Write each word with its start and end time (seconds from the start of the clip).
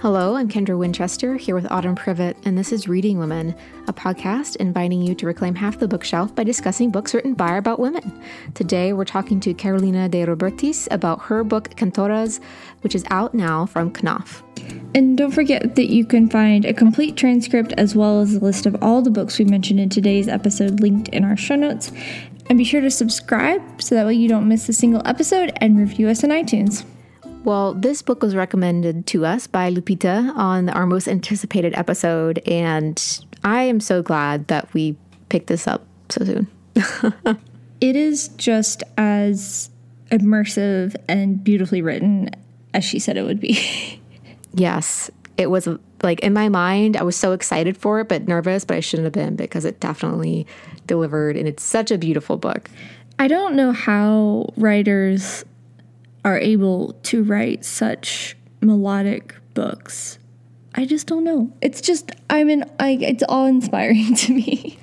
Hello, 0.00 0.34
I'm 0.34 0.48
Kendra 0.48 0.78
Winchester 0.78 1.36
here 1.36 1.54
with 1.54 1.70
Autumn 1.70 1.94
Privett, 1.94 2.34
and 2.46 2.56
this 2.56 2.72
is 2.72 2.88
Reading 2.88 3.18
Women, 3.18 3.54
a 3.86 3.92
podcast 3.92 4.56
inviting 4.56 5.02
you 5.02 5.14
to 5.16 5.26
reclaim 5.26 5.54
half 5.54 5.78
the 5.78 5.86
bookshelf 5.86 6.34
by 6.34 6.42
discussing 6.42 6.90
books 6.90 7.12
written 7.12 7.34
by 7.34 7.52
or 7.52 7.58
about 7.58 7.78
women. 7.78 8.10
Today, 8.54 8.94
we're 8.94 9.04
talking 9.04 9.40
to 9.40 9.52
Carolina 9.52 10.08
de 10.08 10.24
Robertis 10.24 10.88
about 10.90 11.20
her 11.24 11.44
book 11.44 11.68
Cantoras, 11.76 12.40
which 12.80 12.94
is 12.94 13.04
out 13.10 13.34
now 13.34 13.66
from 13.66 13.92
Knopf. 13.92 14.42
And 14.94 15.18
don't 15.18 15.32
forget 15.32 15.74
that 15.74 15.92
you 15.92 16.06
can 16.06 16.30
find 16.30 16.64
a 16.64 16.72
complete 16.72 17.18
transcript 17.18 17.74
as 17.76 17.94
well 17.94 18.22
as 18.22 18.36
a 18.36 18.40
list 18.40 18.64
of 18.64 18.82
all 18.82 19.02
the 19.02 19.10
books 19.10 19.38
we 19.38 19.44
mentioned 19.44 19.80
in 19.80 19.90
today's 19.90 20.28
episode 20.28 20.80
linked 20.80 21.08
in 21.08 21.24
our 21.24 21.36
show 21.36 21.56
notes. 21.56 21.92
And 22.48 22.56
be 22.56 22.64
sure 22.64 22.80
to 22.80 22.90
subscribe 22.90 23.82
so 23.82 23.96
that 23.96 24.06
way 24.06 24.14
you 24.14 24.30
don't 24.30 24.48
miss 24.48 24.66
a 24.70 24.72
single 24.72 25.02
episode 25.04 25.52
and 25.56 25.78
review 25.78 26.08
us 26.08 26.24
on 26.24 26.30
iTunes. 26.30 26.86
Well, 27.42 27.72
this 27.72 28.02
book 28.02 28.22
was 28.22 28.36
recommended 28.36 29.06
to 29.08 29.24
us 29.24 29.46
by 29.46 29.72
Lupita 29.72 30.36
on 30.36 30.68
our 30.68 30.84
most 30.84 31.08
anticipated 31.08 31.74
episode, 31.74 32.38
and 32.46 33.02
I 33.42 33.62
am 33.62 33.80
so 33.80 34.02
glad 34.02 34.48
that 34.48 34.72
we 34.74 34.96
picked 35.30 35.46
this 35.46 35.66
up 35.66 35.86
so 36.10 36.24
soon. 36.24 36.48
it 37.80 37.96
is 37.96 38.28
just 38.28 38.82
as 38.98 39.70
immersive 40.10 40.96
and 41.08 41.42
beautifully 41.42 41.80
written 41.80 42.30
as 42.74 42.84
she 42.84 42.98
said 42.98 43.16
it 43.16 43.22
would 43.22 43.40
be. 43.40 43.58
yes, 44.54 45.10
it 45.36 45.50
was 45.50 45.66
like 46.02 46.20
in 46.20 46.34
my 46.34 46.48
mind, 46.48 46.96
I 46.96 47.02
was 47.02 47.16
so 47.16 47.32
excited 47.32 47.76
for 47.76 48.00
it, 48.00 48.08
but 48.08 48.28
nervous, 48.28 48.64
but 48.66 48.76
I 48.76 48.80
shouldn't 48.80 49.04
have 49.04 49.12
been 49.12 49.36
because 49.36 49.64
it 49.64 49.80
definitely 49.80 50.46
delivered, 50.86 51.36
and 51.36 51.48
it's 51.48 51.62
such 51.62 51.90
a 51.90 51.98
beautiful 51.98 52.36
book. 52.36 52.70
I 53.18 53.28
don't 53.28 53.54
know 53.54 53.72
how 53.72 54.52
writers 54.56 55.44
are 56.24 56.38
able 56.38 56.94
to 57.04 57.22
write 57.22 57.64
such 57.64 58.36
melodic 58.60 59.34
books. 59.54 60.18
I 60.74 60.84
just 60.84 61.06
don't 61.06 61.24
know. 61.24 61.52
It's 61.60 61.80
just 61.80 62.12
I'm 62.28 62.48
in 62.48 62.64
I 62.78 62.98
it's 63.00 63.24
all 63.28 63.46
inspiring 63.46 64.14
to 64.16 64.34
me. 64.34 64.78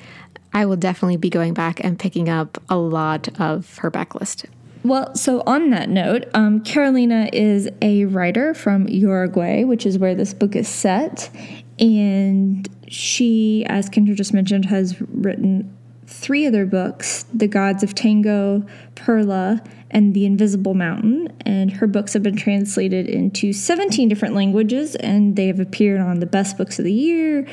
I 0.54 0.66
will 0.66 0.76
definitely 0.76 1.18
be 1.18 1.30
going 1.30 1.54
back 1.54 1.84
and 1.84 2.00
picking 2.00 2.30
up 2.30 2.62
a 2.70 2.78
lot 2.78 3.30
of 3.40 3.78
her 3.80 3.92
backlist. 3.92 4.46
Well, 4.84 5.14
so 5.16 5.44
on 5.46 5.70
that 5.72 5.90
note, 5.90 6.26
um, 6.34 6.62
Carolina 6.62 7.30
is 7.34 7.70
a 7.82 8.06
writer 8.06 8.54
from 8.54 8.88
Uruguay, 8.88 9.64
which 9.66 9.86
is 9.86 9.98
where 9.98 10.16
this 10.16 10.34
book 10.34 10.56
is 10.56 10.68
set. 10.68 11.30
And 11.78 12.68
she, 12.88 13.66
as 13.68 13.90
Kendra 13.90 14.16
just 14.16 14.34
mentioned, 14.34 14.66
has 14.66 15.00
written 15.02 15.77
three 16.08 16.47
other 16.47 16.66
books 16.66 17.25
The 17.33 17.47
Gods 17.47 17.83
of 17.83 17.94
Tango, 17.94 18.66
Perla, 18.95 19.61
and 19.91 20.13
The 20.13 20.25
Invisible 20.25 20.73
Mountain. 20.73 21.33
And 21.45 21.72
her 21.73 21.88
books 21.88 22.13
have 22.13 22.23
been 22.23 22.38
translated 22.38 23.08
into 23.08 23.53
17 23.53 24.09
different 24.09 24.33
languages, 24.33 24.95
and 24.95 25.35
they 25.35 25.47
have 25.47 25.59
appeared 25.59 26.02
on 26.02 26.19
the 26.19 26.25
Best 26.25 26.58
Books 26.58 26.80
of 26.80 26.85
the 26.85 26.94
Year, 26.94 27.47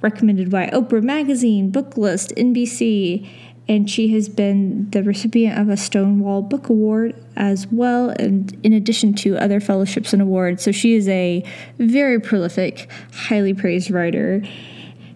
recommended 0.00 0.50
by 0.50 0.66
Oprah 0.66 1.02
Magazine, 1.02 1.72
Booklist, 1.72 2.36
NBC. 2.36 3.28
And 3.68 3.88
she 3.88 4.08
has 4.08 4.28
been 4.28 4.90
the 4.90 5.04
recipient 5.04 5.56
of 5.56 5.68
a 5.68 5.76
Stonewall 5.76 6.42
Book 6.42 6.68
Award 6.68 7.14
as 7.36 7.68
well, 7.68 8.10
and 8.10 8.58
in 8.64 8.72
addition 8.72 9.14
to 9.14 9.36
other 9.38 9.60
fellowships 9.60 10.12
and 10.12 10.20
awards. 10.20 10.64
So 10.64 10.72
she 10.72 10.94
is 10.94 11.08
a 11.08 11.44
very 11.78 12.20
prolific, 12.20 12.90
highly 13.12 13.54
praised 13.54 13.88
writer. 13.90 14.42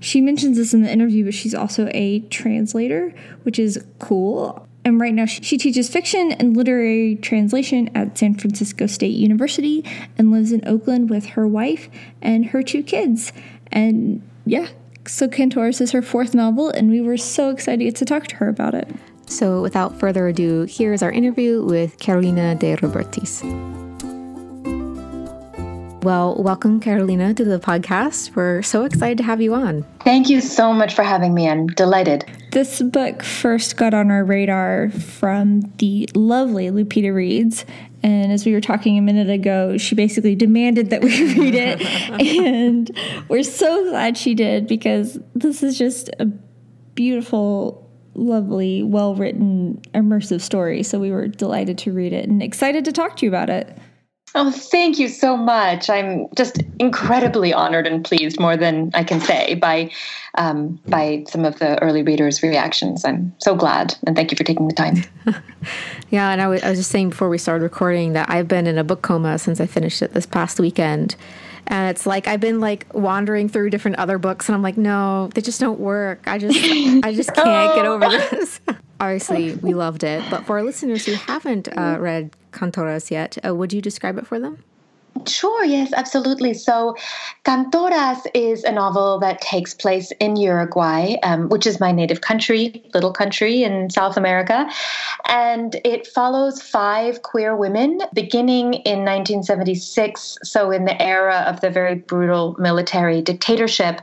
She 0.01 0.21
mentions 0.21 0.57
this 0.57 0.75
in 0.75 0.83
the 0.83 0.91
interview, 0.91 1.25
but 1.25 1.35
she's 1.35 1.55
also 1.55 1.89
a 1.93 2.21
translator, 2.21 3.15
which 3.43 3.59
is 3.59 3.85
cool. 3.99 4.67
And 4.85 5.01
right 5.01 5.13
now, 5.13 5.27
she 5.27 5.59
teaches 5.59 5.89
fiction 5.89 6.33
and 6.33 6.57
literary 6.57 7.17
translation 7.17 7.91
at 7.95 8.17
San 8.17 8.35
Francisco 8.35 8.87
State 8.87 9.17
University 9.17 9.85
and 10.17 10.31
lives 10.31 10.53
in 10.53 10.67
Oakland 10.67 11.11
with 11.11 11.27
her 11.31 11.47
wife 11.47 11.89
and 12.23 12.47
her 12.47 12.63
two 12.63 12.85
kids. 12.85 13.33
And 13.73 14.23
yeah, 14.45 14.69
so 15.09 15.29
Cantoras 15.29 15.81
is 15.81 15.93
her 15.93 16.03
fourth 16.03 16.35
novel, 16.35 16.71
and 16.71 16.89
we 16.89 17.01
were 17.01 17.17
so 17.17 17.51
excited 17.51 17.97
to 17.97 18.05
talk 18.05 18.29
to 18.29 18.37
her 18.37 18.49
about 18.49 18.75
it. 18.75 18.89
So, 19.27 19.61
without 19.61 19.99
further 19.99 20.29
ado, 20.29 20.67
here's 20.69 21.03
our 21.03 21.11
interview 21.11 21.65
with 21.65 21.99
Carolina 21.99 22.55
de 22.55 22.77
Robertis. 22.77 23.86
Well, 26.07 26.37
welcome, 26.41 26.79
Carolina, 26.79 27.35
to 27.35 27.45
the 27.45 27.59
podcast. 27.59 28.37
We're 28.37 28.63
so 28.63 28.85
excited 28.85 29.19
to 29.19 29.25
have 29.25 29.41
you 29.41 29.55
on. 29.55 29.83
Thank 30.05 30.29
you 30.29 30.41
so 30.41 30.73
much 30.73 30.95
for 30.95 31.03
having 31.03 31.35
me. 31.35 31.49
I'm 31.49 31.67
delighted. 31.67 32.25
This 32.53 32.81
book 32.81 33.25
first 33.25 33.77
got 33.77 33.93
on 33.93 34.13
our 34.13 34.25
radar 34.25 34.91
from 34.91 35.63
the 35.79 36.09
lovely 36.15 36.69
Lupita 36.69 37.13
Reads. 37.13 37.65
And 38.05 38.31
as 38.31 38.47
we 38.47 38.53
were 38.53 38.61
talking 38.61 38.97
a 38.97 39.03
minute 39.03 39.29
ago, 39.29 39.79
she 39.79 39.97
basically 39.97 40.37
demanded 40.37 40.91
that 40.91 41.03
we 41.03 41.35
read 41.41 41.57
it. 41.57 41.83
and 42.21 42.89
we're 43.29 43.43
so 43.43 43.91
glad 43.91 44.17
she 44.17 44.37
did 44.37 44.69
because 44.69 45.19
this 45.35 45.65
is 45.65 45.77
just 45.77 46.09
a 46.21 46.27
beautiful, 46.95 47.91
lovely, 48.15 48.85
well 48.85 49.17
written, 49.17 49.83
immersive 49.93 50.41
story. 50.41 50.85
So 50.85 51.01
we 51.01 51.11
were 51.11 51.27
delighted 51.27 51.79
to 51.79 51.93
read 51.93 52.13
it 52.13 52.29
and 52.29 52.45
excited 52.45 52.85
to 52.85 52.93
talk 52.93 53.17
to 53.17 53.27
you 53.27 53.29
about 53.29 53.51
it. 53.51 53.77
Oh, 54.39 54.51
thank 54.51 54.99
you 54.99 55.09
so 55.09 55.35
much. 55.35 55.89
I'm 55.89 56.29
just 56.35 56.63
incredibly 56.79 57.55
honored 57.55 57.87
and 57.87 58.05
pleased, 58.05 58.39
more 58.39 58.55
than 58.55 58.91
I 58.93 59.03
can 59.03 59.19
say, 59.19 59.55
by 59.55 59.91
um, 60.35 60.79
by 60.87 61.25
some 61.27 61.47
of 61.47 61.59
the 61.59 61.83
early 61.83 62.03
readers' 62.03 62.43
reactions. 62.43 63.03
I'm 63.07 63.35
so 63.39 63.55
glad, 63.55 63.97
and 64.07 64.15
thank 64.15 64.31
you 64.31 64.37
for 64.37 64.45
taking 64.45 64.69
the 64.69 64.75
time. 64.75 64.97
yeah, 66.11 66.33
and 66.33 66.43
I, 66.43 66.45
w- 66.45 66.61
I 66.63 66.69
was 66.69 66.79
just 66.79 66.91
saying 66.91 67.09
before 67.09 67.31
we 67.31 67.39
started 67.39 67.65
recording 67.65 68.13
that 68.13 68.29
I've 68.29 68.47
been 68.47 68.67
in 68.67 68.77
a 68.77 68.85
book 68.85 69.01
coma 69.01 69.39
since 69.39 69.59
I 69.59 69.65
finished 69.65 70.03
it 70.03 70.13
this 70.13 70.27
past 70.27 70.61
weekend, 70.61 71.17
and 71.69 71.89
it's 71.89 72.05
like 72.05 72.29
I've 72.29 72.41
been 72.41 72.61
like 72.61 72.87
wandering 72.93 73.49
through 73.49 73.71
different 73.71 73.97
other 73.97 74.19
books, 74.19 74.51
and 74.51 74.55
I'm 74.55 74.63
like, 74.63 74.77
no, 74.77 75.31
they 75.35 75.41
just 75.41 75.61
don't 75.61 75.81
work. 75.81 76.29
I 76.29 76.37
just 76.37 76.59
I 76.59 77.15
just 77.15 77.33
can't 77.35 77.75
get 77.75 77.87
over 77.87 78.07
this. 78.07 78.61
Obviously, 79.01 79.55
we 79.55 79.73
loved 79.73 80.05
it, 80.05 80.23
but 80.31 80.45
for 80.45 80.59
our 80.59 80.63
listeners 80.63 81.07
who 81.07 81.13
haven't 81.13 81.69
uh, 81.69 81.97
read 81.99 82.31
Cantoras 82.57 83.11
yet. 83.11 83.39
Uh, 83.47 83.55
would 83.55 83.73
you 83.73 83.83
describe 83.83 84.19
it 84.19 84.27
for 84.27 84.41
them? 84.41 84.65
Sure, 85.25 85.65
yes, 85.65 85.93
absolutely. 85.93 86.53
So, 86.53 86.95
Cantoras 87.45 88.27
is 88.35 88.65
a 88.65 88.73
novel 88.73 89.19
that 89.21 89.41
takes 89.41 89.73
place 89.73 90.13
in 90.21 90.37
Uruguay, 90.37 91.15
um, 91.23 91.49
which 91.49 91.67
is 91.67 91.81
my 91.81 91.93
native 91.93 92.21
country, 92.21 92.85
little 92.93 93.13
country 93.13 93.63
in 93.63 93.89
South 93.89 94.17
America. 94.17 94.69
And 95.29 95.81
it 95.85 96.07
follows 96.07 96.61
five 96.61 97.23
queer 97.23 97.57
women 97.57 98.01
beginning 98.13 98.75
in 98.75 99.05
1976, 99.05 100.39
so 100.43 100.71
in 100.71 100.85
the 100.85 101.01
era 101.01 101.45
of 101.47 101.61
the 101.61 101.71
very 101.71 101.95
brutal 101.95 102.57
military 102.59 103.23
dictatorship, 103.23 104.03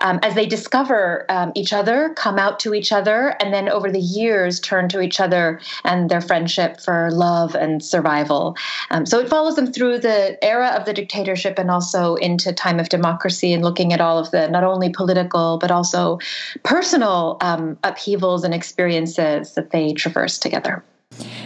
um, 0.00 0.18
as 0.22 0.34
they 0.34 0.46
discover 0.46 1.26
um, 1.28 1.52
each 1.54 1.72
other, 1.72 2.14
come 2.16 2.38
out 2.38 2.58
to 2.60 2.74
each 2.74 2.92
other, 2.92 3.36
and 3.40 3.52
then 3.52 3.68
over 3.68 3.90
the 3.90 4.00
years 4.00 4.60
turn 4.60 4.88
to 4.88 5.00
each 5.00 5.20
other 5.20 5.60
and 5.84 6.10
their 6.10 6.20
friendship 6.20 6.80
for 6.80 7.10
love 7.10 7.54
and 7.54 7.84
survival. 7.84 8.56
Um, 8.90 9.04
so, 9.04 9.18
it 9.18 9.28
follows 9.28 9.56
them 9.56 9.72
through 9.72 9.98
the 9.98 10.38
era 10.42 10.53
era 10.54 10.68
of 10.68 10.84
the 10.84 10.92
dictatorship 10.92 11.58
and 11.58 11.70
also 11.70 12.14
into 12.16 12.52
time 12.52 12.78
of 12.78 12.88
democracy 12.88 13.52
and 13.52 13.62
looking 13.64 13.92
at 13.92 14.00
all 14.00 14.18
of 14.18 14.30
the 14.30 14.48
not 14.48 14.62
only 14.62 14.90
political 14.90 15.58
but 15.58 15.70
also 15.70 16.18
personal 16.62 17.36
um, 17.40 17.76
upheavals 17.82 18.44
and 18.44 18.54
experiences 18.54 19.54
that 19.54 19.70
they 19.70 19.92
traverse 19.92 20.38
together. 20.38 20.84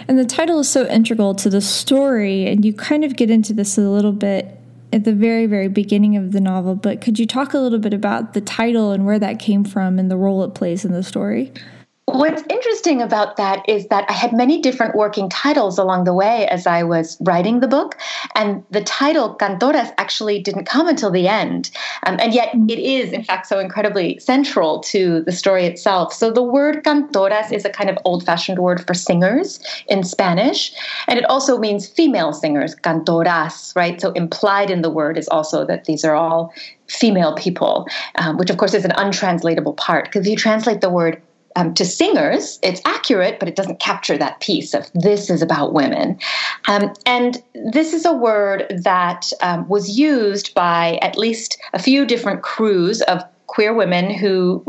And 0.07 0.19
the 0.19 0.25
title 0.25 0.61
is 0.61 0.69
so 0.69 0.87
integral 0.87 1.35
to 1.35 1.51
the 1.51 1.61
story, 1.61 2.47
and 2.47 2.65
you 2.65 2.73
kind 2.73 3.05
of 3.05 3.17
get 3.17 3.31
into 3.31 3.53
this 3.53 3.77
a 3.77 3.83
little 3.83 4.13
bit 4.13 4.59
at 4.95 5.05
the 5.05 5.13
very, 5.13 5.45
very 5.45 5.69
beginning 5.69 6.17
of 6.17 6.33
the 6.33 6.41
novel. 6.41 6.75
But 6.75 7.03
could 7.03 7.19
you 7.19 7.27
talk 7.27 7.53
a 7.53 7.59
little 7.59 7.79
bit 7.79 7.93
about 7.93 8.33
the 8.33 8.41
title 8.41 8.93
and 8.93 9.05
where 9.05 9.19
that 9.19 9.39
came 9.39 9.65
from 9.65 9.99
and 9.99 10.11
the 10.11 10.17
role 10.17 10.43
it 10.45 10.55
plays 10.55 10.87
in 10.87 10.93
the 10.93 11.03
story? 11.03 11.53
What's 12.13 12.43
interesting 12.49 13.03
about 13.03 13.37
that 13.37 13.69
is 13.69 13.89
that 13.89 14.07
I 14.09 14.15
had 14.15 14.33
many 14.33 14.63
different 14.63 14.95
working 14.95 15.29
titles 15.29 15.79
along 15.79 16.05
the 16.05 16.15
way 16.15 16.47
as 16.49 16.67
I 16.67 16.83
was 16.83 17.19
writing 17.21 17.61
the 17.61 17.69
book, 17.69 17.99
and 18.35 18.65
the 18.71 18.83
title 18.83 19.37
Cantoras 19.37 19.93
actually 19.99 20.41
didn't 20.41 20.65
come 20.65 20.89
until 20.89 21.11
the 21.11 21.29
end. 21.29 21.71
Um, 22.07 22.17
and 22.19 22.33
yet 22.33 22.55
it 22.55 22.79
is, 22.79 23.13
in 23.13 23.25
fact, 23.25 23.47
so 23.47 23.59
incredibly 23.59 24.19
central 24.21 24.81
to 24.85 25.23
the 25.25 25.33
story 25.33 25.67
itself. 25.67 26.15
So 26.15 26.31
the 26.31 26.43
word 26.43 26.83
cantoras 26.83 27.53
is 27.53 27.67
a 27.67 27.71
kind 27.71 27.91
of 27.91 27.99
old 28.07 28.25
fashioned 28.25 28.59
word 28.59 28.87
for 28.87 28.95
singers 28.95 29.61
in 29.87 30.03
Spanish, 30.03 30.73
and 31.09 31.19
it 31.19 31.27
also 31.27 31.59
means 31.59 31.87
female 31.87 32.33
singers, 32.33 32.75
cantoras, 32.75 33.77
right? 33.77 34.01
So 34.01 34.13
implied 34.13 34.71
in 34.71 34.81
the 34.81 34.91
word 34.91 35.19
is 35.19 35.29
also 35.29 35.67
that 35.67 35.85
these 35.85 36.07
are 36.07 36.15
all 36.15 36.55
female 36.87 37.35
people, 37.35 37.87
um, 38.15 38.39
which 38.39 38.49
of 38.49 38.57
course 38.57 38.73
is 38.73 38.87
an 38.87 38.93
untranslatable 38.93 39.75
part. 39.75 40.07
Because 40.07 40.23
if 40.23 40.31
you 40.31 40.37
translate 40.37 40.81
the 40.81 40.89
word 40.89 41.21
um, 41.59 41.75
to 41.75 41.85
singers, 41.85 42.61
it's 42.63 42.81
accurate, 42.85 43.41
but 43.41 43.49
it 43.49 43.57
doesn't 43.57 43.81
capture 43.81 44.17
that 44.17 44.39
piece 44.39 44.75
of 44.75 44.89
this 44.95 45.29
is 45.29 45.43
about 45.43 45.73
women. 45.73 46.17
Um, 46.69 46.95
and 47.05 47.43
this 47.73 47.93
is 47.93 48.07
a 48.07 48.13
word 48.13 48.67
that 48.85 49.33
um, 49.43 49.69
was 49.69 49.99
used 49.99 50.55
by 50.55 51.01
at 51.03 51.19
least 51.19 51.59
a 51.73 51.83
few 51.83 52.07
different 52.07 52.43
crews 52.43 53.03
of 53.03 53.25
queer 53.49 53.75
women 53.75 54.11
who 54.11 54.63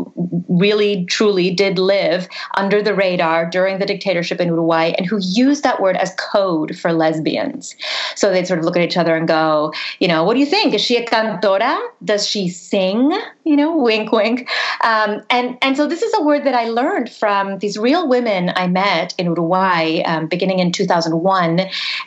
really 0.48 1.06
truly 1.06 1.52
did 1.52 1.78
live 1.78 2.28
under 2.56 2.82
the 2.82 2.96
radar 2.96 3.50
during 3.50 3.78
the 3.78 3.86
dictatorship 3.86 4.40
in 4.40 4.48
Uruguay 4.48 4.94
and 4.98 5.06
who 5.06 5.20
used 5.22 5.64
that 5.64 5.82
word 5.82 5.96
as 5.98 6.14
code 6.16 6.78
for 6.78 6.92
lesbians. 6.92 7.76
So 8.16 8.32
they'd 8.32 8.48
sort 8.48 8.60
of 8.60 8.66
look 8.66 8.76
at 8.76 8.84
each 8.84 8.98
other 8.98 9.16
and 9.16 9.28
go, 9.28 9.74
you 10.00 10.08
know, 10.08 10.24
what 10.24 10.34
do 10.34 10.40
you 10.40 10.46
think? 10.46 10.74
Is 10.74 10.82
she 10.82 10.98
a 10.98 11.06
cantora? 11.06 11.78
Does 12.04 12.28
she 12.28 12.50
sing? 12.50 13.12
You 13.44 13.56
know, 13.56 13.78
wink, 13.78 14.12
wink. 14.12 14.50
Um, 14.84 15.22
and 15.30 15.58
and 15.62 15.78
so 15.78 15.88
this 15.88 16.02
is 16.02 16.14
a 16.18 16.24
word 16.24 16.46
that 16.46 16.56
I 16.56 16.70
learned 16.70 17.10
from 17.10 17.60
these 17.60 17.78
real 17.78 18.08
women 18.08 18.52
I 18.56 18.68
met 18.68 19.14
in 19.18 19.28
Uruguay 19.28 20.02
um, 20.06 20.28
beginning 20.28 20.60
in 20.60 20.72
2001, 20.72 21.62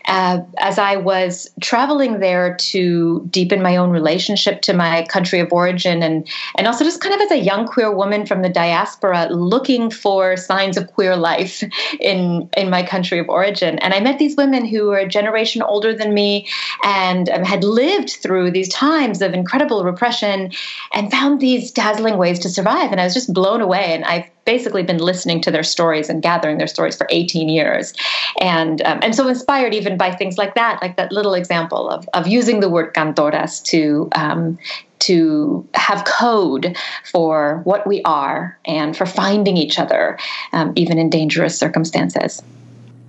uh, 0.07 0.41
as 0.59 0.79
I 0.79 0.97
was 0.97 1.51
traveling 1.61 2.21
there 2.21 2.57
to 2.57 3.27
deepen 3.31 3.63
my 3.63 3.77
own 3.77 3.91
relationship 3.91 4.63
to 4.63 4.73
my 4.73 5.05
country 5.09 5.41
of 5.41 5.53
origin 5.53 6.03
and 6.03 6.29
and 6.57 6.67
also 6.67 6.85
just 6.85 7.01
kind 7.01 7.15
of 7.15 7.21
as 7.21 7.31
a 7.31 7.39
young 7.39 7.67
queer 7.67 7.95
woman 7.95 8.27
from 8.27 8.43
the 8.43 8.49
diaspora 8.49 9.29
looking 9.31 9.91
for 9.91 10.37
signs 10.37 10.77
of 10.77 10.93
queer 10.93 11.17
life 11.17 11.63
in 12.01 12.49
in 12.57 12.71
my 12.71 12.83
country 12.83 13.19
of 13.19 13.29
origin. 13.29 13.79
And 13.79 13.95
I 13.95 14.01
met 14.01 14.19
these 14.19 14.37
women 14.37 14.65
who 14.65 14.87
were 14.87 14.99
a 14.99 15.09
generation 15.09 15.63
older 15.63 15.95
than 15.95 16.15
me 16.15 16.49
and 16.83 17.29
um, 17.31 17.45
had 17.45 17.65
lived 17.65 18.11
through 18.11 18.51
these 18.51 18.69
times 18.69 19.23
of 19.23 19.35
incredible 19.35 19.85
repression 19.85 20.53
and 20.93 21.11
found 21.11 21.41
these 21.41 21.71
dazzling 21.71 22.19
ways 22.19 22.39
to 22.41 22.49
survive. 22.49 22.91
And 22.91 23.01
I 23.01 23.05
was 23.05 23.15
just 23.15 23.33
blown 23.33 23.61
away. 23.61 23.95
And 23.95 24.05
I've 24.05 24.27
basically 24.45 24.83
been 24.83 24.99
listening 24.99 25.41
to 25.41 25.51
their 25.51 25.63
stories 25.63 26.09
and 26.09 26.23
gathering 26.23 26.59
their 26.59 26.67
stories 26.67 26.97
for 26.97 27.07
18 27.11 27.49
years 27.49 27.95
and 28.41 28.83
um, 28.83 28.99
and 29.03 29.15
so 29.15 29.29
inspired 29.29 29.73
even 29.75 29.97
by 29.97 30.11
things 30.11 30.37
like 30.37 30.55
that 30.55 30.81
like 30.83 30.97
that 30.97 31.13
little 31.13 31.35
example 31.35 31.89
of, 31.89 32.09
of 32.15 32.27
using 32.27 32.61
the 32.61 32.69
word 32.69 32.93
cantoras 32.95 33.63
to 33.63 34.09
um, 34.15 34.59
to 35.03 35.67
have 35.75 36.05
code 36.05 36.77
for 37.11 37.61
what 37.65 37.87
we 37.87 38.03
are 38.03 38.57
and 38.65 38.97
for 38.97 39.05
finding 39.05 39.57
each 39.57 39.79
other, 39.79 40.17
um, 40.53 40.73
even 40.77 40.97
in 40.97 41.11
dangerous 41.11 41.59
circumstances. 41.59 42.41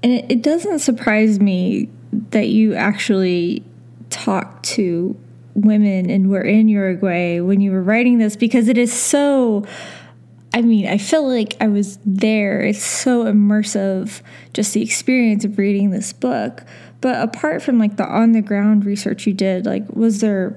And 0.01 0.11
it, 0.11 0.25
it 0.27 0.41
doesn't 0.41 0.79
surprise 0.79 1.39
me 1.39 1.89
that 2.31 2.47
you 2.47 2.73
actually 2.73 3.63
talk 4.09 4.61
to 4.63 5.15
women 5.55 6.09
and 6.09 6.29
were 6.29 6.41
in 6.41 6.67
Uruguay 6.67 7.39
when 7.39 7.61
you 7.61 7.71
were 7.71 7.83
writing 7.83 8.17
this 8.17 8.35
because 8.35 8.67
it 8.67 8.77
is 8.77 8.91
so. 8.91 9.65
I 10.53 10.61
mean, 10.61 10.87
I 10.87 10.99
feel 10.99 11.27
like 11.27 11.55
I 11.59 11.67
was 11.67 11.97
there. 12.05 12.61
It's 12.61 12.83
so 12.83 13.25
immersive, 13.25 14.21
just 14.53 14.73
the 14.73 14.83
experience 14.83 15.43
of 15.43 15.57
reading 15.57 15.89
this 15.89 16.13
book. 16.13 16.63
But 17.01 17.21
apart 17.21 17.61
from 17.61 17.79
like 17.79 17.97
the 17.97 18.07
on 18.07 18.31
the 18.31 18.41
ground 18.41 18.85
research 18.85 19.27
you 19.27 19.33
did, 19.33 19.65
like 19.65 19.83
was 19.93 20.21
there 20.21 20.51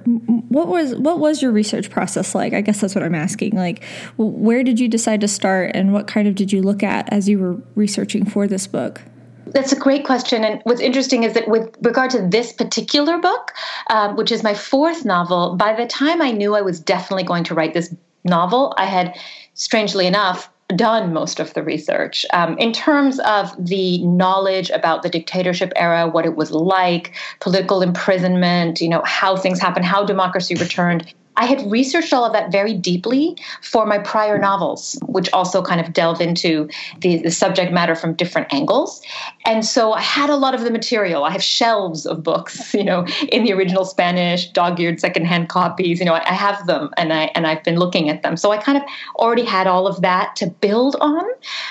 what 0.48 0.68
was 0.68 0.94
what 0.94 1.18
was 1.18 1.42
your 1.42 1.50
research 1.50 1.90
process 1.90 2.36
like? 2.36 2.52
I 2.52 2.60
guess 2.60 2.80
that's 2.80 2.94
what 2.94 3.02
I'm 3.02 3.16
asking. 3.16 3.56
Like 3.56 3.82
where 4.16 4.62
did 4.62 4.78
you 4.78 4.86
decide 4.86 5.22
to 5.22 5.28
start 5.28 5.72
and 5.74 5.92
what 5.92 6.06
kind 6.06 6.28
of 6.28 6.36
did 6.36 6.52
you 6.52 6.62
look 6.62 6.84
at 6.84 7.12
as 7.12 7.28
you 7.28 7.38
were 7.38 7.60
researching 7.74 8.24
for 8.24 8.46
this 8.46 8.68
book? 8.68 9.00
That's 9.46 9.72
a 9.72 9.76
great 9.76 10.04
question. 10.04 10.44
And 10.44 10.60
what's 10.64 10.80
interesting 10.80 11.24
is 11.24 11.34
that 11.34 11.48
with 11.48 11.74
regard 11.80 12.10
to 12.10 12.28
this 12.28 12.52
particular 12.52 13.18
book, 13.18 13.52
um, 13.90 14.16
which 14.16 14.30
is 14.30 14.42
my 14.42 14.54
fourth 14.54 15.04
novel, 15.04 15.56
by 15.56 15.72
the 15.74 15.86
time 15.86 16.20
I 16.20 16.32
knew 16.32 16.54
I 16.54 16.60
was 16.60 16.78
definitely 16.78 17.24
going 17.24 17.44
to 17.44 17.54
write 17.54 17.72
this 17.72 17.94
novel, 18.24 18.74
I 18.76 18.86
had, 18.86 19.18
strangely 19.56 20.06
enough, 20.06 20.48
done 20.74 21.12
most 21.12 21.40
of 21.40 21.54
the 21.54 21.62
research. 21.62 22.24
Um, 22.32 22.58
in 22.58 22.72
terms 22.72 23.18
of 23.20 23.52
the 23.58 24.02
knowledge 24.04 24.70
about 24.70 25.02
the 25.02 25.08
dictatorship 25.08 25.72
era, 25.76 26.08
what 26.08 26.24
it 26.24 26.36
was 26.36 26.50
like, 26.50 27.14
political 27.40 27.82
imprisonment, 27.82 28.80
you 28.80 28.88
know, 28.88 29.02
how 29.04 29.36
things 29.36 29.60
happened, 29.60 29.84
how 29.84 30.04
democracy 30.04 30.54
returned, 30.54 31.12
I 31.36 31.44
had 31.44 31.70
researched 31.70 32.12
all 32.12 32.24
of 32.24 32.32
that 32.32 32.50
very 32.50 32.72
deeply 32.74 33.36
for 33.62 33.86
my 33.86 33.98
prior 33.98 34.38
novels, 34.38 34.98
which 35.06 35.30
also 35.32 35.62
kind 35.62 35.80
of 35.80 35.92
delve 35.92 36.20
into 36.20 36.68
the, 37.00 37.18
the 37.18 37.30
subject 37.30 37.72
matter 37.72 37.94
from 37.94 38.14
different 38.14 38.52
angles. 38.52 39.02
And 39.44 39.64
so 39.64 39.92
I 39.92 40.00
had 40.00 40.30
a 40.30 40.36
lot 40.36 40.54
of 40.54 40.62
the 40.62 40.70
material. 40.70 41.24
I 41.24 41.30
have 41.30 41.42
shelves 41.42 42.06
of 42.06 42.22
books, 42.22 42.74
you 42.74 42.84
know, 42.84 43.06
in 43.30 43.44
the 43.44 43.52
original 43.52 43.84
Spanish, 43.84 44.48
dog-eared 44.50 45.00
secondhand 45.00 45.48
copies. 45.48 45.98
You 45.98 46.06
know, 46.06 46.14
I, 46.14 46.30
I 46.30 46.34
have 46.34 46.66
them, 46.66 46.90
and 46.96 47.12
I 47.12 47.30
and 47.34 47.46
I've 47.46 47.62
been 47.62 47.76
looking 47.76 48.08
at 48.08 48.22
them. 48.22 48.36
So 48.36 48.50
I 48.50 48.58
kind 48.58 48.78
of 48.78 48.84
already 49.16 49.44
had 49.44 49.66
all 49.66 49.86
of 49.86 50.02
that 50.02 50.36
to 50.36 50.46
build 50.46 50.96
on, 51.00 51.24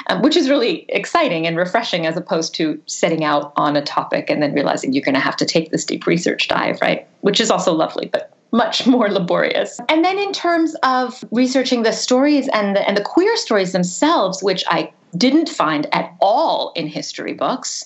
um, 0.07 0.21
which 0.21 0.35
is 0.35 0.49
really 0.49 0.85
exciting 0.89 1.47
and 1.47 1.57
refreshing, 1.57 2.05
as 2.05 2.17
opposed 2.17 2.53
to 2.55 2.81
setting 2.85 3.23
out 3.23 3.53
on 3.55 3.75
a 3.75 3.81
topic 3.81 4.29
and 4.29 4.41
then 4.41 4.53
realizing 4.53 4.93
you're 4.93 5.03
going 5.03 5.15
to 5.15 5.21
have 5.21 5.37
to 5.37 5.45
take 5.45 5.71
this 5.71 5.85
deep 5.85 6.05
research 6.05 6.47
dive, 6.47 6.79
right? 6.81 7.07
Which 7.21 7.39
is 7.39 7.49
also 7.49 7.73
lovely, 7.73 8.07
but 8.07 8.34
much 8.51 8.87
more 8.87 9.09
laborious. 9.09 9.79
And 9.89 10.03
then 10.03 10.17
in 10.17 10.31
terms 10.31 10.75
of 10.83 11.23
researching 11.31 11.83
the 11.83 11.91
stories 11.91 12.47
and 12.53 12.75
the, 12.75 12.87
and 12.87 12.95
the 12.95 13.03
queer 13.03 13.35
stories 13.37 13.71
themselves, 13.71 14.41
which 14.41 14.63
I 14.67 14.91
didn't 15.17 15.49
find 15.49 15.87
at 15.93 16.13
all 16.19 16.71
in 16.75 16.87
history 16.87 17.33
books 17.33 17.85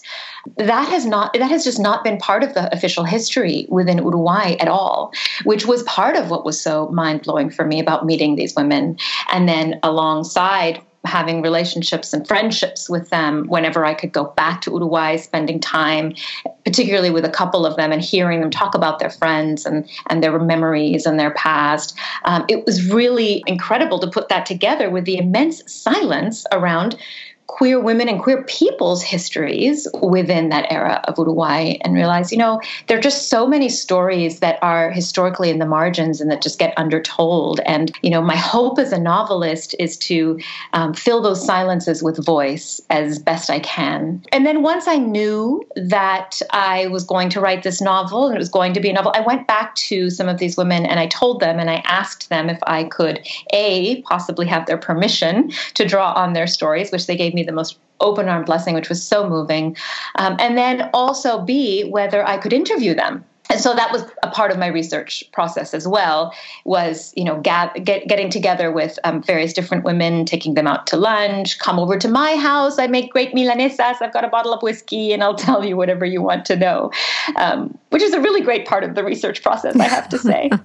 that 0.57 0.87
has 0.87 1.05
not 1.05 1.33
that 1.33 1.49
has 1.49 1.63
just 1.63 1.79
not 1.79 2.03
been 2.03 2.17
part 2.17 2.43
of 2.43 2.53
the 2.53 2.73
official 2.73 3.03
history 3.03 3.67
within 3.69 3.97
Uruguay 3.97 4.55
at 4.59 4.67
all 4.67 5.13
which 5.43 5.65
was 5.65 5.83
part 5.83 6.15
of 6.15 6.29
what 6.29 6.45
was 6.45 6.59
so 6.59 6.87
mind-blowing 6.87 7.49
for 7.49 7.65
me 7.65 7.79
about 7.79 8.05
meeting 8.05 8.35
these 8.35 8.55
women 8.55 8.97
and 9.31 9.47
then 9.47 9.79
alongside 9.83 10.81
having 11.05 11.41
relationships 11.41 12.13
and 12.13 12.27
friendships 12.27 12.89
with 12.89 13.09
them 13.09 13.47
whenever 13.47 13.85
I 13.85 13.93
could 13.93 14.11
go 14.11 14.25
back 14.25 14.61
to 14.61 14.71
Uruguay, 14.71 15.15
spending 15.17 15.59
time, 15.59 16.13
particularly 16.65 17.09
with 17.09 17.23
a 17.23 17.29
couple 17.29 17.65
of 17.65 17.77
them, 17.77 17.91
and 17.91 18.01
hearing 18.01 18.41
them 18.41 18.51
talk 18.51 18.75
about 18.75 18.99
their 18.99 19.09
friends 19.09 19.65
and, 19.65 19.89
and 20.07 20.21
their 20.21 20.37
memories 20.39 21.05
and 21.05 21.19
their 21.19 21.31
past. 21.31 21.97
Um, 22.25 22.45
it 22.49 22.65
was 22.65 22.91
really 22.91 23.43
incredible 23.47 23.99
to 23.99 24.07
put 24.07 24.29
that 24.29 24.45
together 24.45 24.89
with 24.89 25.05
the 25.05 25.17
immense 25.17 25.61
silence 25.71 26.45
around 26.51 26.97
queer 27.49 27.79
women 27.79 28.07
and 28.07 28.21
queer 28.21 28.43
people's 28.43 29.01
histories 29.01 29.87
within 30.03 30.49
that 30.49 30.71
era 30.71 31.01
of 31.05 31.17
Uruguay 31.17 31.73
and 31.81 31.95
realize, 31.95 32.31
you 32.31 32.37
know, 32.37 32.61
there 32.85 32.97
are 32.97 33.01
just 33.01 33.27
so 33.27 33.47
many 33.47 33.67
stories 33.67 34.39
that 34.39 34.59
are 34.61 34.91
historically 34.91 35.49
in 35.49 35.57
the 35.57 35.65
margins 35.65 36.21
and 36.21 36.29
that 36.29 36.43
just 36.43 36.59
get 36.59 36.77
undertold. 36.77 37.59
And, 37.65 37.91
you 38.03 38.11
know, 38.11 38.21
my 38.21 38.35
hope 38.35 38.77
as 38.77 38.93
a 38.93 38.99
novelist 38.99 39.73
is 39.79 39.97
to 39.97 40.39
um, 40.73 40.93
fill 40.93 41.23
those 41.23 41.43
silences 41.43 42.03
with 42.03 42.23
voice 42.23 42.79
as 42.91 43.17
best 43.17 43.49
I 43.49 43.59
can. 43.61 44.23
And 44.31 44.45
then 44.45 44.61
once 44.61 44.87
I 44.87 44.97
knew 44.97 45.63
that 45.75 46.41
I 46.51 46.85
was 46.87 47.03
going 47.03 47.29
to 47.29 47.41
write 47.41 47.63
this 47.63 47.81
novel 47.81 48.27
and 48.27 48.35
it 48.35 48.39
was 48.39 48.49
going 48.49 48.73
to 48.73 48.79
be 48.79 48.91
a 48.91 48.93
novel, 48.93 49.11
I 49.15 49.21
went 49.21 49.47
back 49.47 49.73
to 49.89 50.11
some 50.11 50.29
of 50.29 50.37
these 50.37 50.55
women 50.55 50.85
and 50.85 50.99
I 50.99 51.07
told 51.07 51.39
them 51.39 51.57
and 51.57 51.71
I 51.71 51.81
asked 51.85 52.29
them 52.29 52.47
if 52.47 52.59
I 52.67 52.83
could, 52.83 53.27
A, 53.53 54.03
possibly 54.03 54.45
have 54.45 54.67
their 54.67 54.77
permission 54.77 55.51
to 55.73 55.87
draw 55.87 56.13
on 56.13 56.33
their 56.33 56.45
stories, 56.45 56.91
which 56.91 57.07
they 57.07 57.17
gave 57.17 57.33
me 57.33 57.38
me 57.39 57.45
the 57.45 57.51
most 57.51 57.79
open 58.01 58.27
arm 58.27 58.45
blessing, 58.45 58.75
which 58.75 58.89
was 58.89 59.01
so 59.01 59.27
moving. 59.27 59.75
Um, 60.15 60.35
and 60.39 60.57
then 60.57 60.89
also, 60.93 61.41
B, 61.41 61.89
whether 61.89 62.25
I 62.25 62.37
could 62.37 62.53
interview 62.53 62.93
them. 62.93 63.25
And 63.51 63.59
so 63.59 63.73
that 63.73 63.91
was 63.91 64.03
a 64.21 64.29
part 64.29 64.51
of 64.51 64.59
my 64.59 64.67
research 64.67 65.23
process 65.31 65.73
as 65.73 65.87
well. 65.87 66.35
Was 66.65 67.11
you 67.17 67.23
know 67.23 67.41
get, 67.41 67.73
getting 67.83 68.29
together 68.29 68.71
with 68.71 68.99
um, 69.03 69.23
various 69.23 69.53
different 69.53 69.83
women, 69.83 70.25
taking 70.25 70.53
them 70.53 70.67
out 70.67 70.85
to 70.87 70.97
lunch, 70.97 71.57
come 71.57 71.79
over 71.79 71.97
to 71.97 72.07
my 72.07 72.35
house. 72.35 72.77
I 72.77 72.85
make 72.85 73.11
great 73.11 73.33
milanesas. 73.33 73.95
I've 74.01 74.13
got 74.13 74.23
a 74.23 74.27
bottle 74.27 74.53
of 74.53 74.61
whiskey, 74.61 75.13
and 75.13 75.23
I'll 75.23 75.35
tell 75.47 75.65
you 75.65 75.75
whatever 75.75 76.05
you 76.05 76.21
want 76.21 76.45
to 76.45 76.55
know, 76.55 76.91
um, 77.37 77.75
which 77.89 78.03
is 78.03 78.13
a 78.13 78.21
really 78.21 78.41
great 78.41 78.67
part 78.67 78.83
of 78.83 78.93
the 78.93 79.03
research 79.03 79.41
process. 79.41 79.75
I 79.75 79.85
have 79.85 80.09
to 80.09 80.19
say. 80.19 80.51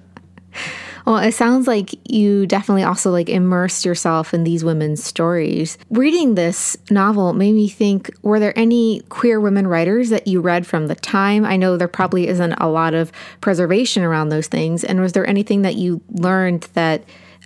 Well, 1.05 1.17
it 1.17 1.33
sounds 1.33 1.67
like 1.67 1.91
you 2.11 2.47
definitely 2.47 2.83
also 2.83 3.11
like 3.11 3.29
immersed 3.29 3.85
yourself 3.85 4.33
in 4.33 4.43
these 4.43 4.63
women's 4.63 5.03
stories. 5.03 5.77
Reading 5.91 6.33
this 6.33 6.75
novel 6.89 7.33
made 7.33 7.53
me 7.53 7.69
think 7.69 8.09
were 8.23 8.39
there 8.39 8.57
any 8.57 9.01
queer 9.09 9.39
women 9.39 9.67
writers 9.67 10.09
that 10.09 10.27
you 10.27 10.41
read 10.41 10.65
from 10.65 10.87
the 10.87 10.95
time? 10.95 11.45
I 11.45 11.57
know 11.57 11.77
there 11.77 11.87
probably 11.87 12.27
isn't 12.27 12.53
a 12.53 12.67
lot 12.67 12.95
of 12.95 13.11
preservation 13.39 14.03
around 14.03 14.29
those 14.29 14.47
things. 14.47 14.83
And 14.83 14.99
was 14.99 15.13
there 15.13 15.27
anything 15.27 15.61
that 15.61 15.75
you 15.75 16.01
learned 16.09 16.67
that 16.73 17.03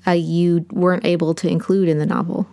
uh, 0.07 0.11
you 0.11 0.65
weren't 0.71 1.05
able 1.05 1.33
to 1.35 1.49
include 1.49 1.89
in 1.89 1.99
the 1.99 2.05
novel? 2.05 2.47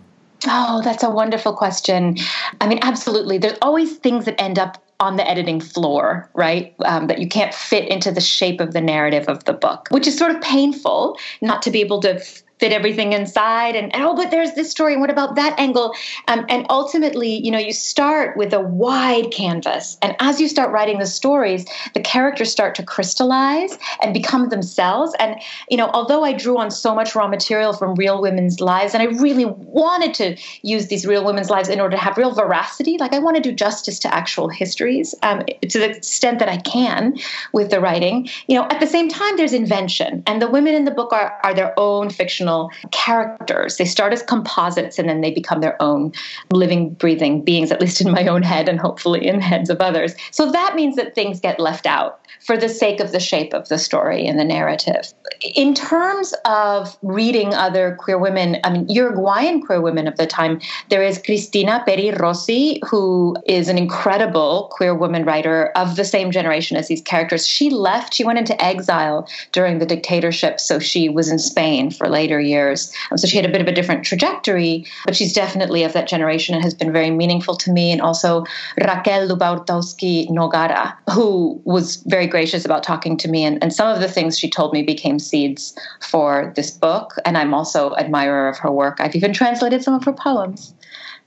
Oh, 0.45 0.81
that's 0.83 1.03
a 1.03 1.09
wonderful 1.09 1.53
question. 1.53 2.17
I 2.61 2.67
mean, 2.67 2.79
absolutely. 2.81 3.37
There's 3.37 3.57
always 3.61 3.97
things 3.97 4.25
that 4.25 4.39
end 4.39 4.59
up 4.59 4.83
on 4.99 5.15
the 5.15 5.27
editing 5.27 5.59
floor, 5.59 6.29
right? 6.33 6.73
Um, 6.85 7.07
that 7.07 7.19
you 7.19 7.27
can't 7.27 7.53
fit 7.53 7.87
into 7.89 8.11
the 8.11 8.21
shape 8.21 8.59
of 8.59 8.73
the 8.73 8.81
narrative 8.81 9.25
of 9.27 9.43
the 9.43 9.53
book, 9.53 9.87
which 9.91 10.07
is 10.07 10.17
sort 10.17 10.31
of 10.31 10.41
painful 10.41 11.17
not 11.41 11.61
to 11.63 11.71
be 11.71 11.81
able 11.81 12.01
to 12.01 12.19
fit 12.59 12.71
everything 12.71 13.13
inside 13.13 13.75
and, 13.75 13.93
and, 13.93 14.03
oh 14.03 14.15
but 14.15 14.31
there's 14.31 14.53
this 14.53 14.71
story 14.71 14.93
and 14.93 15.01
what 15.01 15.09
about 15.09 15.35
that 15.35 15.57
angle? 15.59 15.93
Um, 16.27 16.45
and 16.49 16.65
ultimately 16.69 17.43
you 17.45 17.51
know 17.51 17.59
you 17.59 17.73
start 17.73 18.37
with 18.37 18.53
a 18.53 18.61
wide 18.61 19.31
canvas 19.31 19.97
and 20.01 20.15
as 20.19 20.41
you 20.41 20.47
start 20.47 20.71
writing 20.71 20.99
the 20.99 21.05
stories 21.05 21.65
the 21.93 22.01
characters 22.01 22.51
start 22.51 22.75
to 22.75 22.83
crystallize 22.83 23.77
and 24.01 24.13
become 24.13 24.49
themselves. 24.49 25.13
And 25.19 25.35
you 25.69 25.77
know 25.77 25.89
although 25.93 26.23
i 26.23 26.33
drew 26.33 26.57
on 26.57 26.71
so 26.71 26.95
much 26.95 27.15
raw 27.15 27.27
material 27.27 27.73
from 27.73 27.95
real 27.95 28.21
women's 28.21 28.59
lives 28.59 28.93
and 28.93 29.03
i 29.03 29.05
really 29.05 29.45
wanted 29.45 30.13
to 30.15 30.37
use 30.61 30.87
these 30.87 31.05
real 31.05 31.25
women's 31.25 31.49
lives 31.49 31.69
in 31.69 31.79
order 31.79 31.95
to 31.95 32.01
have 32.01 32.17
real 32.17 32.33
veracity 32.33 32.97
like 32.97 33.13
i 33.13 33.19
want 33.19 33.35
to 33.35 33.41
do 33.41 33.51
justice 33.51 33.99
to 33.99 34.13
actual 34.13 34.49
histories 34.49 35.13
um, 35.23 35.43
to 35.69 35.79
the 35.79 35.89
extent 35.97 36.39
that 36.39 36.49
i 36.49 36.57
can 36.57 37.17
with 37.53 37.69
the 37.69 37.79
writing. 37.79 38.27
You 38.47 38.55
know 38.57 38.67
at 38.69 38.79
the 38.79 38.87
same 38.87 39.09
time 39.09 39.37
there's 39.37 39.53
invention 39.53 40.23
and 40.25 40.41
the 40.41 40.49
women 40.49 40.73
in 40.73 40.85
the 40.85 40.91
book 40.91 41.13
are, 41.13 41.39
are 41.43 41.53
their 41.53 41.73
own 41.77 42.09
fictional 42.09 42.46
characters. 42.91 43.77
They 43.77 43.85
start 43.85 44.13
as 44.13 44.21
composites 44.21 44.99
and 44.99 45.07
then 45.09 45.21
they 45.21 45.31
become 45.31 45.61
their 45.61 45.81
own 45.81 46.11
living, 46.51 46.93
breathing 46.93 47.43
beings, 47.43 47.71
at 47.71 47.81
least 47.81 48.01
in 48.01 48.11
my 48.11 48.27
own 48.27 48.43
head 48.43 48.69
and 48.69 48.79
hopefully 48.79 49.27
in 49.27 49.37
the 49.37 49.43
heads 49.43 49.69
of 49.69 49.81
others. 49.81 50.15
So 50.31 50.51
that 50.51 50.75
means 50.75 50.95
that 50.95 51.15
things 51.15 51.39
get 51.39 51.59
left 51.59 51.85
out 51.85 52.19
for 52.47 52.57
the 52.57 52.69
sake 52.69 52.99
of 52.99 53.11
the 53.11 53.19
shape 53.19 53.53
of 53.53 53.67
the 53.67 53.77
story 53.77 54.25
and 54.25 54.39
the 54.39 54.45
narrative. 54.45 55.13
In 55.55 55.73
terms 55.73 56.33
of 56.45 56.97
reading 57.01 57.53
other 57.53 57.95
queer 57.99 58.17
women, 58.17 58.57
I 58.63 58.69
mean, 58.69 58.87
Uruguayan 58.87 59.61
queer 59.61 59.81
women 59.81 60.07
of 60.07 60.17
the 60.17 60.27
time, 60.27 60.61
there 60.89 61.03
is 61.03 61.17
Cristina 61.17 61.83
Peri 61.85 62.11
Rossi, 62.11 62.79
who 62.87 63.35
is 63.45 63.67
an 63.67 63.77
incredible 63.77 64.69
queer 64.71 64.95
woman 64.95 65.25
writer 65.25 65.71
of 65.75 65.95
the 65.95 66.05
same 66.05 66.31
generation 66.31 66.77
as 66.77 66.87
these 66.87 67.01
characters. 67.01 67.45
She 67.45 67.69
left, 67.69 68.13
she 68.13 68.23
went 68.23 68.39
into 68.39 68.59
exile 68.63 69.27
during 69.51 69.79
the 69.79 69.85
dictatorship, 69.85 70.59
so 70.59 70.79
she 70.79 71.09
was 71.09 71.29
in 71.29 71.39
Spain 71.39 71.91
for 71.91 72.07
later 72.07 72.36
years. 72.39 72.93
Um, 73.11 73.17
so 73.17 73.27
she 73.27 73.37
had 73.37 73.45
a 73.45 73.51
bit 73.51 73.61
of 73.61 73.67
a 73.67 73.71
different 73.71 74.03
trajectory, 74.03 74.85
but 75.05 75.15
she's 75.15 75.33
definitely 75.33 75.83
of 75.83 75.93
that 75.93 76.07
generation 76.07 76.55
and 76.55 76.63
has 76.63 76.73
been 76.73 76.91
very 76.91 77.11
meaningful 77.11 77.55
to 77.57 77.71
me. 77.71 77.91
And 77.91 78.01
also 78.01 78.45
Raquel 78.77 79.27
Lubartowski 79.27 80.29
Nogara, 80.29 80.95
who 81.11 81.61
was 81.65 81.97
very 82.07 82.27
gracious 82.27 82.65
about 82.65 82.83
talking 82.83 83.17
to 83.17 83.27
me. 83.27 83.43
And, 83.43 83.61
and 83.61 83.73
some 83.73 83.93
of 83.93 83.99
the 84.01 84.07
things 84.07 84.37
she 84.37 84.49
told 84.49 84.73
me 84.73 84.83
became 84.83 85.19
seeds 85.19 85.77
for 86.01 86.53
this 86.55 86.71
book. 86.71 87.15
And 87.25 87.37
I'm 87.37 87.53
also 87.53 87.95
admirer 87.95 88.47
of 88.47 88.57
her 88.59 88.71
work. 88.71 88.99
I've 88.99 89.15
even 89.15 89.33
translated 89.33 89.83
some 89.83 89.93
of 89.93 90.03
her 90.03 90.13
poems. 90.13 90.73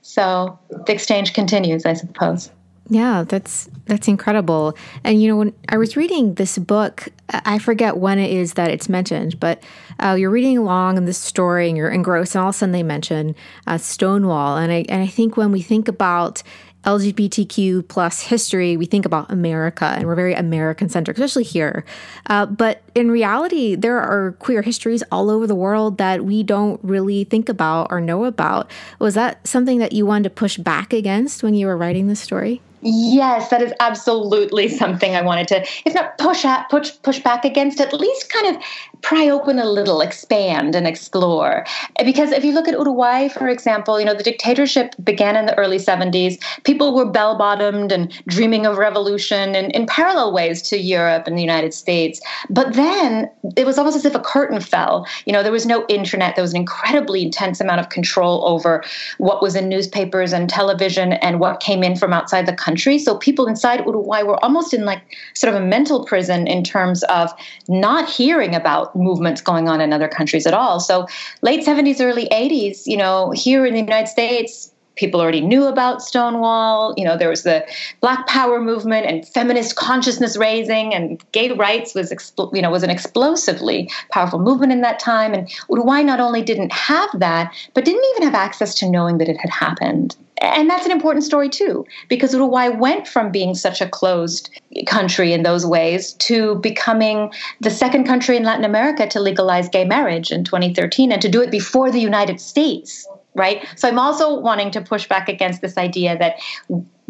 So 0.01 0.57
the 0.69 0.93
exchange 0.93 1.33
continues, 1.33 1.85
I 1.85 1.93
suppose. 1.93 2.49
Yeah, 2.89 3.23
that's 3.23 3.69
that's 3.85 4.07
incredible. 4.07 4.75
And 5.03 5.21
you 5.21 5.29
know, 5.29 5.37
when 5.37 5.53
I 5.69 5.77
was 5.77 5.95
reading 5.95 6.33
this 6.35 6.57
book, 6.57 7.07
I 7.29 7.57
forget 7.59 7.97
when 7.97 8.19
it 8.19 8.31
is 8.31 8.53
that 8.53 8.69
it's 8.69 8.89
mentioned, 8.89 9.39
but 9.39 9.63
uh, 9.99 10.15
you're 10.19 10.29
reading 10.29 10.57
along 10.57 10.97
in 10.97 11.05
this 11.05 11.17
story 11.17 11.69
and 11.69 11.77
you're 11.77 11.89
engrossed, 11.89 12.35
and 12.35 12.41
all 12.41 12.49
of 12.49 12.55
a 12.55 12.57
sudden 12.57 12.73
they 12.73 12.83
mention 12.83 13.35
uh, 13.67 13.77
Stonewall. 13.77 14.57
And 14.57 14.71
I 14.71 14.85
and 14.89 15.01
I 15.01 15.07
think 15.07 15.37
when 15.37 15.51
we 15.53 15.61
think 15.61 15.87
about 15.87 16.43
LGBTQ 16.83 17.87
plus 17.87 18.23
history, 18.23 18.75
we 18.75 18.85
think 18.87 19.05
about 19.05 19.31
America 19.31 19.85
and 19.85 20.05
we're 20.05 20.15
very 20.15 20.33
American 20.33 20.89
centric, 20.89 21.17
especially 21.17 21.43
here. 21.43 21.85
Uh, 22.25 22.45
but 22.45 22.81
in 22.95 23.09
reality, 23.09 23.75
there 23.75 23.99
are 23.99 24.33
queer 24.39 24.63
histories 24.63 25.03
all 25.11 25.29
over 25.29 25.45
the 25.47 25.55
world 25.55 25.97
that 25.99 26.25
we 26.25 26.43
don't 26.43 26.83
really 26.83 27.23
think 27.23 27.47
about 27.47 27.87
or 27.91 28.01
know 28.01 28.25
about. 28.25 28.69
Was 28.99 29.13
that 29.13 29.47
something 29.47 29.77
that 29.77 29.93
you 29.93 30.05
wanted 30.05 30.23
to 30.23 30.29
push 30.31 30.57
back 30.57 30.91
against 30.91 31.43
when 31.43 31.53
you 31.53 31.67
were 31.67 31.77
writing 31.77 32.07
this 32.07 32.19
story? 32.19 32.61
Yes, 32.83 33.49
that 33.49 33.61
is 33.61 33.73
absolutely 33.79 34.67
something 34.67 35.15
I 35.15 35.21
wanted 35.21 35.47
to, 35.49 35.61
if 35.85 35.93
not 35.93 36.17
push 36.17 36.43
at, 36.45 36.67
push 36.69 36.91
push 37.03 37.19
back 37.19 37.45
against, 37.45 37.79
at 37.79 37.93
least 37.93 38.31
kind 38.31 38.55
of 38.55 38.63
pry 39.01 39.29
open 39.29 39.59
a 39.59 39.65
little, 39.65 40.01
expand 40.01 40.75
and 40.75 40.87
explore. 40.87 41.65
Because 42.03 42.31
if 42.31 42.43
you 42.43 42.53
look 42.53 42.67
at 42.67 42.73
Uruguay, 42.73 43.27
for 43.29 43.47
example, 43.47 43.99
you 43.99 44.05
know 44.05 44.13
the 44.13 44.23
dictatorship 44.23 44.95
began 45.03 45.35
in 45.35 45.45
the 45.45 45.57
early 45.57 45.77
'70s. 45.77 46.39
People 46.63 46.93
were 46.93 47.05
bell 47.05 47.37
bottomed 47.37 47.91
and 47.91 48.11
dreaming 48.27 48.65
of 48.65 48.77
revolution 48.77 49.55
in, 49.55 49.71
in 49.71 49.85
parallel 49.85 50.33
ways 50.33 50.61
to 50.63 50.77
Europe 50.77 51.27
and 51.27 51.37
the 51.37 51.41
United 51.41 51.73
States. 51.73 52.21
But 52.49 52.73
then 52.73 53.29
it 53.55 53.65
was 53.65 53.77
almost 53.77 53.95
as 53.95 54.05
if 54.05 54.15
a 54.15 54.19
curtain 54.19 54.61
fell. 54.61 55.05
You 55.25 55.33
know, 55.33 55.43
there 55.43 55.51
was 55.51 55.65
no 55.65 55.85
internet. 55.87 56.35
There 56.35 56.43
was 56.43 56.53
an 56.53 56.59
incredibly 56.59 57.23
intense 57.23 57.59
amount 57.59 57.79
of 57.79 57.89
control 57.89 58.47
over 58.47 58.83
what 59.17 59.41
was 59.41 59.55
in 59.55 59.69
newspapers 59.69 60.33
and 60.33 60.49
television 60.49 61.13
and 61.13 61.39
what 61.39 61.59
came 61.59 61.83
in 61.83 61.95
from 61.95 62.13
outside 62.13 62.45
the 62.45 62.53
country. 62.53 62.99
So 62.99 63.17
people 63.17 63.47
inside 63.47 63.79
Uruguay 63.85 64.23
were 64.23 64.43
almost 64.43 64.73
in 64.73 64.85
like 64.85 65.01
sort 65.33 65.53
of 65.53 65.61
a 65.61 65.65
mental 65.65 66.05
prison 66.05 66.47
in 66.47 66.63
terms 66.63 67.03
of 67.03 67.31
not 67.67 68.09
hearing 68.09 68.55
about 68.55 68.90
movements 68.95 69.41
going 69.41 69.67
on 69.67 69.81
in 69.81 69.93
other 69.93 70.07
countries 70.07 70.45
at 70.45 70.53
all. 70.53 70.79
So 70.79 71.07
late 71.41 71.65
70s, 71.65 72.01
early 72.01 72.27
80s, 72.29 72.85
you 72.85 72.97
know, 72.97 73.31
here 73.31 73.65
in 73.65 73.73
the 73.73 73.79
United 73.79 74.07
States, 74.07 74.71
people 74.95 75.21
already 75.21 75.41
knew 75.41 75.65
about 75.65 76.01
Stonewall. 76.01 76.93
You 76.97 77.05
know, 77.05 77.17
there 77.17 77.29
was 77.29 77.43
the 77.43 77.65
Black 78.01 78.27
Power 78.27 78.61
movement 78.61 79.05
and 79.05 79.27
feminist 79.27 79.75
consciousness 79.75 80.37
raising, 80.37 80.93
and 80.93 81.23
gay 81.31 81.51
rights 81.51 81.95
was, 81.95 82.11
expl- 82.11 82.53
you 82.53 82.61
know, 82.61 82.69
was 82.69 82.83
an 82.83 82.89
explosively 82.89 83.89
powerful 84.11 84.39
movement 84.39 84.71
in 84.71 84.81
that 84.81 84.99
time. 84.99 85.33
And 85.33 85.49
Uruguay 85.69 86.03
not 86.03 86.19
only 86.19 86.41
didn't 86.41 86.71
have 86.71 87.09
that, 87.19 87.53
but 87.73 87.85
didn't 87.85 88.05
even 88.11 88.23
have 88.23 88.35
access 88.35 88.75
to 88.75 88.89
knowing 88.89 89.17
that 89.17 89.29
it 89.29 89.37
had 89.37 89.49
happened 89.49 90.15
and 90.41 90.69
that's 90.69 90.85
an 90.85 90.91
important 90.91 91.23
story 91.23 91.49
too, 91.49 91.85
because 92.09 92.33
Uruguay 92.33 92.69
went 92.69 93.07
from 93.07 93.31
being 93.31 93.53
such 93.53 93.79
a 93.79 93.87
closed 93.87 94.49
country 94.87 95.33
in 95.33 95.43
those 95.43 95.65
ways 95.65 96.13
to 96.13 96.55
becoming 96.55 97.31
the 97.59 97.69
second 97.69 98.05
country 98.05 98.35
in 98.35 98.43
Latin 98.43 98.65
America 98.65 99.07
to 99.07 99.19
legalize 99.19 99.69
gay 99.69 99.85
marriage 99.85 100.31
in 100.31 100.43
2013 100.43 101.11
and 101.11 101.21
to 101.21 101.29
do 101.29 101.41
it 101.41 101.51
before 101.51 101.91
the 101.91 101.99
United 101.99 102.41
States 102.41 103.07
right? 103.33 103.65
So 103.77 103.87
I'm 103.87 103.97
also 103.97 104.37
wanting 104.39 104.71
to 104.71 104.81
push 104.81 105.07
back 105.07 105.29
against 105.29 105.61
this 105.61 105.77
idea 105.77 106.17
that 106.17 106.35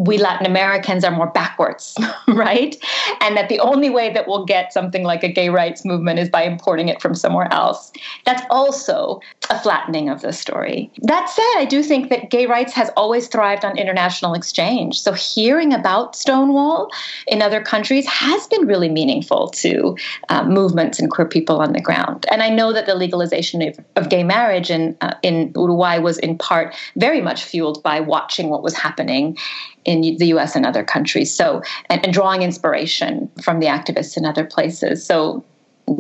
we 0.01 0.17
Latin 0.17 0.48
Americans 0.48 1.03
are 1.03 1.12
more 1.12 1.27
backwards, 1.27 1.96
right? 2.27 2.75
And 3.20 3.38
that 3.38 3.50
the 3.50 3.60
only 3.60 3.91
way 3.91 4.12
that 4.12 4.27
we'll 4.27 4.46
get 4.46 4.74
something 4.74 5.03
like 5.03 5.24
a 5.24 5.31
gay 5.31 5.50
rights 5.50 5.86
movement 5.86 6.17
is 6.17 6.27
by 6.27 6.41
importing 6.41 6.89
it 6.89 7.00
from 7.00 7.13
somewhere 7.13 7.48
else. 7.53 7.91
That's 8.25 8.41
also 8.50 9.20
a 9.51 9.60
flattening 9.60 10.10
of 10.10 10.22
the 10.22 10.34
story. 10.34 10.89
That 11.03 11.29
said, 11.29 11.53
I 11.55 11.65
do 11.65 11.84
think 11.84 12.10
that 12.10 12.31
gay 12.31 12.48
rights 12.48 12.74
has 12.74 12.89
always 12.98 13.27
thrived 13.27 13.63
on 13.63 13.77
international 13.77 14.34
exchange. 14.34 15.00
So 15.00 15.13
hearing 15.13 15.72
about 15.72 16.15
Stonewall 16.15 16.89
in 17.27 17.43
other 17.43 17.62
countries 17.62 18.08
has 18.08 18.48
been 18.48 18.65
really 18.65 18.89
meaningful 18.89 19.50
to 19.50 19.96
uh, 20.29 20.43
movements 20.46 20.98
and 20.98 21.12
queer 21.12 21.27
people 21.27 21.60
on 21.60 21.74
the 21.74 21.81
ground. 21.81 22.25
And 22.31 22.41
I 22.41 22.50
know 22.50 22.74
that 22.74 22.88
the 22.88 22.96
legalization 22.96 23.62
of, 23.62 23.79
of 23.96 24.10
gay 24.10 24.24
marriage 24.24 24.72
in, 24.72 24.98
uh, 25.01 25.13
in 25.22 25.53
Uruguay 25.55 26.00
was 26.00 26.17
in 26.17 26.39
part 26.39 26.75
very 26.96 27.22
much 27.22 27.43
fueled 27.43 27.84
by 27.84 28.00
watching 28.00 28.50
what 28.50 28.63
was 28.63 28.74
happening 28.74 29.38
in 29.85 30.01
the 30.01 30.27
US 30.27 30.55
and 30.55 30.65
other 30.65 30.83
countries. 30.83 31.33
So, 31.33 31.61
and, 31.89 32.03
and 32.03 32.13
drawing 32.13 32.41
inspiration 32.41 33.29
from 33.41 33.59
the 33.59 33.67
activists 33.67 34.17
in 34.17 34.25
other 34.25 34.45
places. 34.45 35.05
So, 35.05 35.43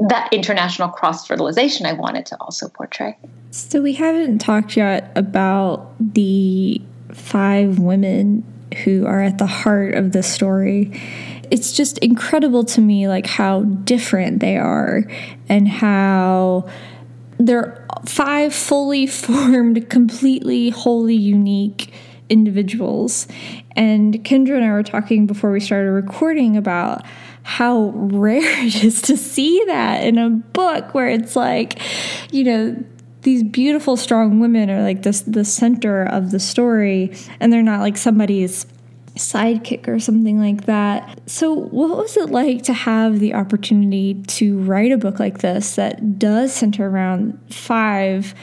that 0.07 0.31
international 0.31 0.87
cross 0.89 1.27
fertilization 1.27 1.85
I 1.85 1.93
wanted 1.93 2.25
to 2.27 2.37
also 2.39 2.69
portray. 2.69 3.17
So, 3.51 3.81
we 3.81 3.93
haven't 3.93 4.39
talked 4.39 4.77
yet 4.77 5.11
about 5.15 5.91
the 5.99 6.81
five 7.13 7.79
women 7.79 8.43
who 8.83 9.05
are 9.05 9.21
at 9.21 9.37
the 9.37 9.45
heart 9.47 9.95
of 9.95 10.11
the 10.11 10.23
story. 10.23 10.99
It's 11.49 11.73
just 11.73 11.97
incredible 11.97 12.63
to 12.65 12.81
me, 12.81 13.07
like 13.07 13.27
how 13.27 13.63
different 13.63 14.39
they 14.39 14.57
are 14.57 15.03
and 15.49 15.67
how 15.67 16.69
they're 17.37 17.85
five 18.05 18.53
fully 18.53 19.07
formed, 19.07 19.89
completely, 19.89 20.69
wholly 20.69 21.15
unique 21.15 21.91
individuals. 22.29 23.27
And 23.75 24.15
Kendra 24.23 24.55
and 24.57 24.65
I 24.65 24.71
were 24.71 24.83
talking 24.83 25.27
before 25.27 25.51
we 25.51 25.59
started 25.59 25.91
recording 25.91 26.57
about 26.57 27.05
how 27.43 27.91
rare 27.95 28.41
it 28.65 28.83
is 28.83 29.01
to 29.03 29.17
see 29.17 29.63
that 29.65 30.03
in 30.03 30.17
a 30.17 30.29
book 30.29 30.93
where 30.93 31.07
it's 31.07 31.35
like, 31.35 31.79
you 32.31 32.43
know, 32.43 32.83
these 33.23 33.43
beautiful 33.43 33.97
strong 33.97 34.39
women 34.39 34.69
are 34.69 34.81
like 34.81 35.03
this 35.03 35.21
the 35.21 35.45
center 35.45 36.03
of 36.03 36.31
the 36.31 36.39
story 36.39 37.15
and 37.39 37.53
they're 37.53 37.61
not 37.61 37.81
like 37.81 37.95
somebody's 37.95 38.65
sidekick 39.15 39.87
or 39.87 39.99
something 39.99 40.39
like 40.39 40.65
that. 40.65 41.19
So, 41.27 41.53
what 41.53 41.97
was 41.97 42.17
it 42.17 42.29
like 42.29 42.63
to 42.63 42.73
have 42.73 43.19
the 43.19 43.33
opportunity 43.33 44.15
to 44.23 44.57
write 44.59 44.91
a 44.91 44.97
book 44.97 45.19
like 45.19 45.39
this 45.39 45.75
that 45.75 46.17
does 46.17 46.53
center 46.53 46.89
around 46.89 47.39
five 47.53 48.33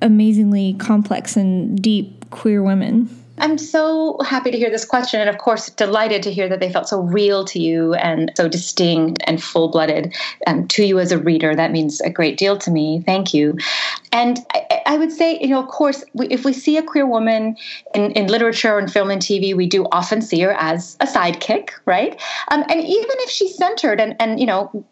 amazingly 0.00 0.74
complex 0.74 1.36
and 1.36 1.80
deep 1.80 2.30
queer 2.30 2.62
women? 2.62 3.08
I'm 3.38 3.58
so 3.58 4.18
happy 4.24 4.50
to 4.50 4.58
hear 4.58 4.70
this 4.70 4.84
question, 4.84 5.20
and 5.20 5.28
of 5.28 5.38
course, 5.38 5.68
delighted 5.70 6.22
to 6.22 6.32
hear 6.32 6.48
that 6.48 6.60
they 6.60 6.72
felt 6.72 6.88
so 6.88 7.00
real 7.00 7.44
to 7.46 7.58
you 7.58 7.94
and 7.94 8.30
so 8.36 8.48
distinct 8.48 9.22
and 9.26 9.42
full 9.42 9.68
blooded 9.68 10.14
um, 10.46 10.68
to 10.68 10.84
you 10.84 11.00
as 11.00 11.10
a 11.10 11.18
reader. 11.18 11.54
That 11.54 11.72
means 11.72 12.00
a 12.00 12.10
great 12.10 12.38
deal 12.38 12.56
to 12.58 12.70
me. 12.70 13.02
Thank 13.04 13.34
you. 13.34 13.58
And 14.12 14.38
I, 14.54 14.82
I 14.86 14.98
would 14.98 15.10
say, 15.10 15.38
you 15.40 15.48
know, 15.48 15.60
of 15.60 15.68
course, 15.68 16.04
we, 16.12 16.28
if 16.28 16.44
we 16.44 16.52
see 16.52 16.76
a 16.76 16.82
queer 16.82 17.06
woman 17.06 17.56
in, 17.94 18.12
in 18.12 18.28
literature 18.28 18.78
and 18.78 18.92
film 18.92 19.10
and 19.10 19.20
TV, 19.20 19.56
we 19.56 19.66
do 19.66 19.86
often 19.90 20.22
see 20.22 20.40
her 20.40 20.52
as 20.52 20.96
a 21.00 21.06
sidekick, 21.06 21.70
right? 21.86 22.20
Um, 22.52 22.62
and 22.68 22.80
even 22.80 23.16
if 23.18 23.30
she's 23.30 23.56
centered 23.56 24.00
and, 24.00 24.14
and 24.20 24.38
you 24.38 24.46
know, 24.46 24.84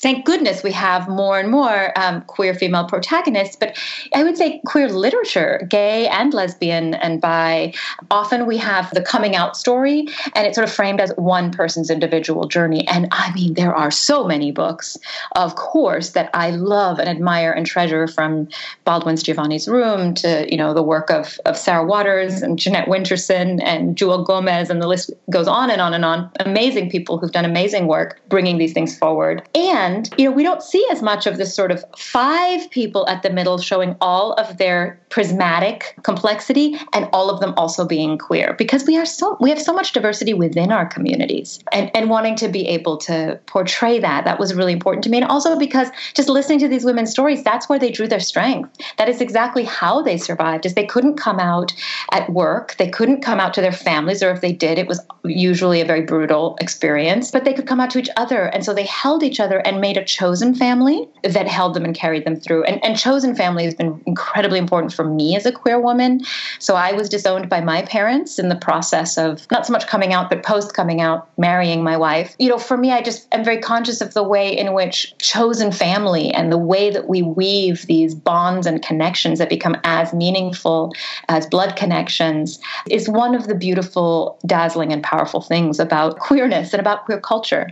thank 0.00 0.24
goodness 0.24 0.62
we 0.62 0.72
have 0.72 1.08
more 1.08 1.38
and 1.38 1.50
more 1.50 1.92
um, 1.98 2.22
queer 2.22 2.54
female 2.54 2.86
protagonists, 2.86 3.56
but 3.56 3.78
I 4.14 4.24
would 4.24 4.36
say 4.36 4.60
queer 4.64 4.88
literature, 4.88 5.66
gay 5.68 6.08
and 6.08 6.32
lesbian 6.32 6.94
and 6.94 7.20
bi, 7.20 7.74
often 8.10 8.46
we 8.46 8.56
have 8.56 8.90
the 8.94 9.02
coming 9.02 9.36
out 9.36 9.56
story 9.56 10.06
and 10.34 10.46
it's 10.46 10.54
sort 10.54 10.66
of 10.66 10.72
framed 10.74 11.00
as 11.00 11.12
one 11.16 11.50
person's 11.50 11.90
individual 11.90 12.48
journey. 12.48 12.86
And 12.88 13.08
I 13.12 13.32
mean, 13.34 13.54
there 13.54 13.74
are 13.74 13.90
so 13.90 14.24
many 14.24 14.52
books, 14.52 14.96
of 15.36 15.56
course, 15.56 16.10
that 16.10 16.30
I 16.32 16.50
love 16.50 16.98
and 16.98 17.08
admire 17.08 17.52
and 17.52 17.66
treasure 17.66 18.06
from 18.06 18.48
Baldwin's 18.84 19.22
Giovanni's 19.22 19.68
Room 19.68 20.14
to, 20.14 20.46
you 20.50 20.56
know, 20.56 20.72
the 20.72 20.82
work 20.82 21.10
of, 21.10 21.38
of 21.44 21.56
Sarah 21.56 21.84
Waters 21.84 22.42
and 22.42 22.58
Jeanette 22.58 22.88
Winterson 22.88 23.60
and 23.62 23.96
Jewelle 23.96 24.24
Gomez, 24.24 24.70
and 24.70 24.80
the 24.80 24.88
list 24.88 25.10
goes 25.30 25.46
on 25.46 25.70
and 25.70 25.80
on 25.80 25.92
and 25.92 26.04
on. 26.04 26.30
Amazing 26.40 26.90
people 26.90 27.18
who've 27.18 27.32
done 27.32 27.44
amazing 27.44 27.86
work 27.86 28.20
bringing 28.28 28.58
these 28.58 28.72
things 28.72 28.96
forward. 28.96 29.46
And 29.54 29.89
And, 29.90 30.08
you 30.16 30.24
know, 30.24 30.30
we 30.30 30.42
don't 30.42 30.62
see 30.62 30.86
as 30.90 31.02
much 31.02 31.26
of 31.26 31.36
this 31.36 31.54
sort 31.54 31.72
of 31.72 31.84
five 31.96 32.70
people 32.70 33.08
at 33.08 33.22
the 33.22 33.30
middle 33.30 33.58
showing 33.58 33.96
all 34.00 34.34
of 34.34 34.58
their 34.58 35.00
prismatic 35.10 35.96
complexity 36.04 36.76
and 36.92 37.08
all 37.12 37.30
of 37.30 37.40
them 37.40 37.52
also 37.56 37.84
being 37.84 38.16
queer 38.16 38.54
because 38.56 38.86
we 38.86 38.96
are 38.96 39.04
so 39.04 39.36
we 39.40 39.50
have 39.50 39.60
so 39.60 39.72
much 39.72 39.92
diversity 39.92 40.32
within 40.32 40.70
our 40.70 40.86
communities 40.86 41.58
and, 41.72 41.90
and 41.94 42.08
wanting 42.08 42.36
to 42.36 42.48
be 42.48 42.66
able 42.68 42.96
to 42.96 43.38
portray 43.46 43.98
that. 43.98 44.24
That 44.24 44.38
was 44.38 44.54
really 44.54 44.72
important 44.72 45.02
to 45.04 45.10
me. 45.10 45.18
And 45.18 45.26
also 45.26 45.58
because 45.58 45.88
just 46.14 46.28
listening 46.28 46.60
to 46.60 46.68
these 46.68 46.84
women's 46.84 47.10
stories 47.10 47.42
that's 47.42 47.68
where 47.68 47.78
they 47.78 47.90
drew 47.90 48.06
their 48.06 48.20
strength. 48.20 48.70
That 48.98 49.08
is 49.08 49.20
exactly 49.20 49.64
how 49.64 50.02
they 50.02 50.16
survived 50.16 50.64
is 50.64 50.74
they 50.74 50.86
couldn't 50.86 51.16
come 51.16 51.40
out 51.40 51.74
at 52.12 52.30
work. 52.30 52.76
They 52.76 52.88
couldn't 52.88 53.22
come 53.22 53.40
out 53.40 53.52
to 53.54 53.60
their 53.60 53.72
families 53.72 54.22
or 54.22 54.30
if 54.30 54.40
they 54.40 54.52
did 54.52 54.78
it 54.78 54.86
was 54.86 55.00
usually 55.24 55.80
a 55.80 55.84
very 55.84 56.02
brutal 56.02 56.56
experience 56.60 57.32
but 57.32 57.44
they 57.44 57.52
could 57.52 57.66
come 57.66 57.80
out 57.80 57.90
to 57.90 57.98
each 57.98 58.10
other. 58.16 58.44
And 58.44 58.64
so 58.64 58.72
they 58.72 58.84
held 58.84 59.24
each 59.24 59.40
other 59.40 59.58
and 59.58 59.79
made 59.80 59.96
a 59.96 60.04
chosen 60.04 60.54
family 60.54 61.08
that 61.24 61.48
held 61.48 61.74
them 61.74 61.84
and 61.84 61.94
carried 61.94 62.24
them 62.24 62.36
through 62.36 62.64
and, 62.64 62.82
and 62.84 62.96
chosen 62.96 63.34
family 63.34 63.64
has 63.64 63.74
been 63.74 64.00
incredibly 64.06 64.58
important 64.58 64.92
for 64.92 65.04
me 65.04 65.36
as 65.36 65.46
a 65.46 65.52
queer 65.52 65.80
woman. 65.80 66.20
So 66.58 66.74
I 66.74 66.92
was 66.92 67.08
disowned 67.08 67.48
by 67.48 67.60
my 67.60 67.82
parents 67.82 68.38
in 68.38 68.48
the 68.48 68.56
process 68.56 69.18
of 69.18 69.46
not 69.50 69.66
so 69.66 69.72
much 69.72 69.86
coming 69.86 70.12
out, 70.12 70.30
but 70.30 70.42
post 70.42 70.74
coming 70.74 71.00
out, 71.00 71.28
marrying 71.38 71.82
my 71.82 71.96
wife. 71.96 72.36
You 72.38 72.48
know, 72.48 72.58
for 72.58 72.76
me, 72.76 72.92
I 72.92 73.02
just 73.02 73.26
am 73.32 73.44
very 73.44 73.58
conscious 73.58 74.00
of 74.00 74.14
the 74.14 74.22
way 74.22 74.56
in 74.56 74.72
which 74.72 75.16
chosen 75.18 75.72
family 75.72 76.30
and 76.30 76.52
the 76.52 76.58
way 76.58 76.90
that 76.90 77.08
we 77.08 77.22
weave 77.22 77.86
these 77.86 78.14
bonds 78.14 78.66
and 78.66 78.82
connections 78.82 79.38
that 79.38 79.48
become 79.48 79.76
as 79.84 80.12
meaningful 80.12 80.92
as 81.28 81.46
blood 81.46 81.76
connections 81.76 82.60
is 82.88 83.08
one 83.08 83.34
of 83.34 83.48
the 83.48 83.54
beautiful, 83.54 84.38
dazzling, 84.46 84.92
and 84.92 85.02
powerful 85.02 85.40
things 85.40 85.80
about 85.80 86.18
queerness 86.18 86.72
and 86.72 86.80
about 86.80 87.04
queer 87.04 87.20
culture. 87.20 87.68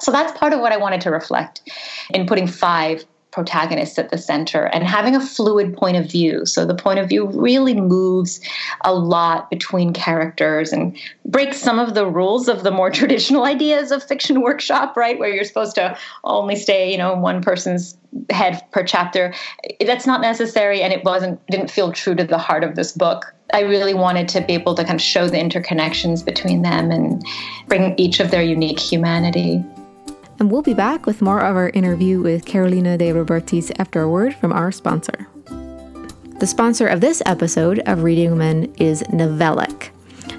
So 0.00 0.10
that's 0.10 0.36
part 0.38 0.52
of 0.52 0.60
what 0.60 0.72
I 0.72 0.76
wanted 0.76 1.00
to 1.02 1.10
reflect 1.10 1.62
in 2.12 2.26
putting 2.26 2.46
five 2.46 3.04
protagonists 3.32 3.98
at 3.98 4.10
the 4.10 4.18
center 4.18 4.66
and 4.66 4.84
having 4.84 5.16
a 5.16 5.20
fluid 5.20 5.74
point 5.74 5.96
of 5.96 6.08
view. 6.08 6.46
So 6.46 6.64
the 6.64 6.74
point 6.74 6.98
of 6.98 7.08
view 7.08 7.26
really 7.26 7.74
moves 7.74 8.40
a 8.84 8.94
lot 8.94 9.50
between 9.50 9.92
characters 9.92 10.70
and 10.72 10.96
breaks 11.24 11.58
some 11.58 11.78
of 11.78 11.94
the 11.94 12.06
rules 12.06 12.46
of 12.46 12.62
the 12.62 12.70
more 12.70 12.90
traditional 13.00 13.44
ideas 13.44 13.90
of 13.90 14.04
fiction 14.04 14.42
workshop, 14.42 14.96
right? 14.96 15.18
Where 15.18 15.30
you're 15.30 15.44
supposed 15.44 15.74
to 15.76 15.96
only 16.24 16.56
stay, 16.56 16.92
you 16.92 16.98
know, 16.98 17.14
in 17.14 17.22
one 17.22 17.42
person's 17.42 17.96
head 18.30 18.62
per 18.70 18.84
chapter. 18.84 19.32
That's 19.80 20.06
not 20.06 20.20
necessary 20.20 20.82
and 20.82 20.92
it 20.92 21.02
wasn't 21.02 21.44
didn't 21.46 21.70
feel 21.70 21.90
true 21.90 22.14
to 22.14 22.24
the 22.24 22.38
heart 22.38 22.62
of 22.62 22.76
this 22.76 22.92
book. 22.92 23.34
I 23.54 23.60
really 23.60 23.94
wanted 23.94 24.28
to 24.28 24.42
be 24.42 24.52
able 24.52 24.74
to 24.74 24.84
kind 24.84 24.94
of 24.94 25.02
show 25.02 25.26
the 25.26 25.38
interconnections 25.38 26.24
between 26.24 26.62
them 26.62 26.90
and 26.90 27.24
bring 27.66 27.94
each 27.98 28.20
of 28.20 28.30
their 28.30 28.42
unique 28.42 28.78
humanity. 28.78 29.64
And 30.38 30.50
we'll 30.50 30.62
be 30.62 30.74
back 30.74 31.06
with 31.06 31.22
more 31.22 31.40
of 31.40 31.56
our 31.56 31.68
interview 31.70 32.20
with 32.20 32.44
Carolina 32.44 32.98
de 32.98 33.10
Robertis 33.10 33.70
after 33.78 34.02
a 34.02 34.08
word 34.08 34.34
from 34.34 34.52
our 34.52 34.72
sponsor. 34.72 35.28
The 36.40 36.46
sponsor 36.46 36.88
of 36.88 37.00
this 37.00 37.22
episode 37.26 37.78
of 37.86 38.02
Reading 38.02 38.32
Women 38.32 38.74
is 38.74 39.02
Novelic. 39.04 39.90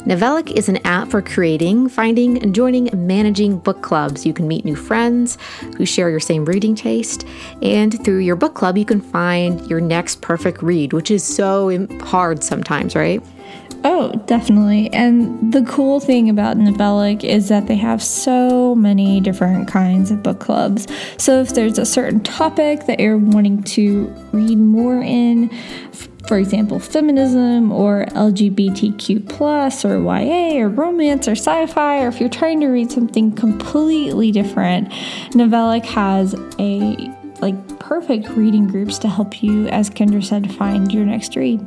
Novelic 0.05 0.51
is 0.51 0.67
an 0.67 0.85
app 0.85 1.09
for 1.09 1.21
creating, 1.21 1.87
finding, 1.87 2.43
and 2.43 2.53
joining 2.53 2.89
managing 2.93 3.57
book 3.57 3.81
clubs. 3.81 4.25
You 4.25 4.33
can 4.33 4.45
meet 4.45 4.65
new 4.65 4.75
friends 4.75 5.37
who 5.77 5.85
share 5.85 6.09
your 6.09 6.19
same 6.19 6.43
reading 6.43 6.75
taste, 6.75 7.25
and 7.61 8.03
through 8.03 8.17
your 8.17 8.35
book 8.35 8.53
club, 8.53 8.77
you 8.77 8.83
can 8.83 8.99
find 8.99 9.65
your 9.69 9.79
next 9.79 10.21
perfect 10.21 10.61
read, 10.61 10.91
which 10.91 11.09
is 11.09 11.23
so 11.23 11.87
hard 12.01 12.43
sometimes, 12.43 12.95
right? 12.95 13.23
Oh, 13.85 14.13
definitely. 14.27 14.89
And 14.93 15.51
the 15.51 15.61
cool 15.63 15.99
thing 15.99 16.29
about 16.29 16.57
Novelic 16.57 17.25
is 17.25 17.49
that 17.49 17.67
they 17.67 17.75
have 17.75 18.01
so 18.01 18.73
many 18.75 19.19
different 19.19 19.67
kinds 19.67 20.09
of 20.09 20.23
book 20.23 20.39
clubs. 20.39 20.87
So 21.17 21.41
if 21.41 21.53
there's 21.53 21.77
a 21.77 21.85
certain 21.85 22.21
topic 22.21 22.85
that 22.85 23.01
you're 23.01 23.17
wanting 23.17 23.61
to 23.63 24.07
read 24.31 24.57
more 24.57 25.01
in, 25.01 25.49
for 26.27 26.37
example, 26.37 26.79
feminism 26.79 27.73
or 27.73 28.05
LGBTQ 28.11 29.27
plus 29.27 29.83
or 29.83 30.01
YA 30.01 30.61
or 30.61 30.69
romance 30.69 31.27
or 31.27 31.31
sci-fi, 31.31 32.03
or 32.03 32.07
if 32.07 32.21
you're 32.21 32.29
trying 32.29 32.61
to 32.61 32.67
read 32.67 32.89
something 32.89 33.33
completely 33.33 34.31
different, 34.31 34.89
Novelic 35.31 35.85
has 35.87 36.33
a 36.57 37.11
like 37.41 37.79
perfect 37.79 38.29
reading 38.29 38.65
groups 38.65 38.97
to 38.99 39.09
help 39.09 39.43
you, 39.43 39.67
as 39.67 39.89
Kendra 39.89 40.23
said, 40.23 40.55
find 40.55 40.93
your 40.93 41.03
next 41.03 41.35
read. 41.35 41.59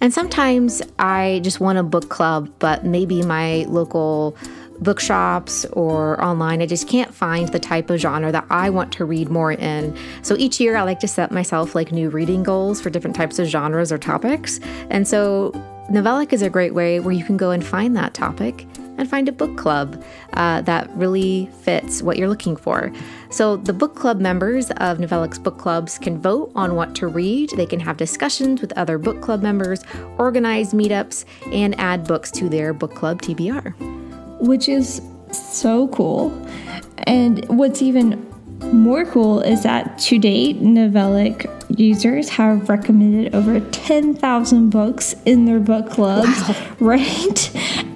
And 0.00 0.12
sometimes 0.12 0.82
I 0.98 1.40
just 1.42 1.60
want 1.60 1.78
a 1.78 1.82
book 1.82 2.08
club, 2.08 2.50
but 2.58 2.84
maybe 2.84 3.22
my 3.22 3.64
local 3.68 4.36
bookshops 4.80 5.64
or 5.72 6.22
online, 6.22 6.60
I 6.60 6.66
just 6.66 6.88
can't 6.88 7.14
find 7.14 7.48
the 7.48 7.58
type 7.58 7.88
of 7.90 7.98
genre 7.98 8.30
that 8.32 8.46
I 8.50 8.70
want 8.70 8.92
to 8.94 9.04
read 9.04 9.30
more 9.30 9.52
in. 9.52 9.96
So 10.22 10.36
each 10.36 10.60
year 10.60 10.76
I 10.76 10.82
like 10.82 11.00
to 11.00 11.08
set 11.08 11.32
myself 11.32 11.74
like 11.74 11.92
new 11.92 12.10
reading 12.10 12.42
goals 12.42 12.80
for 12.80 12.90
different 12.90 13.16
types 13.16 13.38
of 13.38 13.46
genres 13.46 13.90
or 13.90 13.98
topics. 13.98 14.60
And 14.90 15.08
so 15.08 15.52
Novelic 15.90 16.32
is 16.32 16.42
a 16.42 16.50
great 16.50 16.74
way 16.74 17.00
where 17.00 17.14
you 17.14 17.24
can 17.24 17.36
go 17.36 17.50
and 17.50 17.64
find 17.64 17.96
that 17.96 18.12
topic 18.12 18.66
and 18.98 19.08
find 19.08 19.28
a 19.28 19.32
book 19.32 19.56
club 19.56 20.02
uh, 20.34 20.60
that 20.62 20.90
really 20.96 21.46
fits 21.62 22.02
what 22.02 22.16
you're 22.16 22.28
looking 22.28 22.56
for. 22.56 22.92
So, 23.30 23.56
the 23.56 23.72
book 23.72 23.94
club 23.94 24.20
members 24.20 24.70
of 24.72 24.98
Novelic's 24.98 25.38
book 25.38 25.58
clubs 25.58 25.98
can 25.98 26.20
vote 26.20 26.52
on 26.54 26.74
what 26.74 26.94
to 26.96 27.06
read. 27.06 27.50
They 27.50 27.66
can 27.66 27.80
have 27.80 27.96
discussions 27.96 28.60
with 28.60 28.72
other 28.76 28.98
book 28.98 29.20
club 29.20 29.42
members, 29.42 29.82
organize 30.18 30.72
meetups, 30.72 31.24
and 31.52 31.78
add 31.78 32.06
books 32.06 32.30
to 32.32 32.48
their 32.48 32.72
book 32.72 32.94
club 32.94 33.22
TBR. 33.22 33.74
Which 34.40 34.68
is 34.68 35.00
so 35.32 35.88
cool. 35.88 36.30
And 36.98 37.44
what's 37.48 37.82
even 37.82 38.35
more 38.64 39.04
cool 39.04 39.40
is 39.40 39.62
that 39.62 39.98
to 40.00 40.18
date, 40.18 40.60
Novelic 40.60 41.50
users 41.78 42.28
have 42.30 42.68
recommended 42.68 43.34
over 43.34 43.60
10,000 43.60 44.70
books 44.70 45.14
in 45.24 45.44
their 45.44 45.58
book 45.58 45.90
clubs, 45.90 46.26
wow. 46.48 46.76
right? 46.80 47.50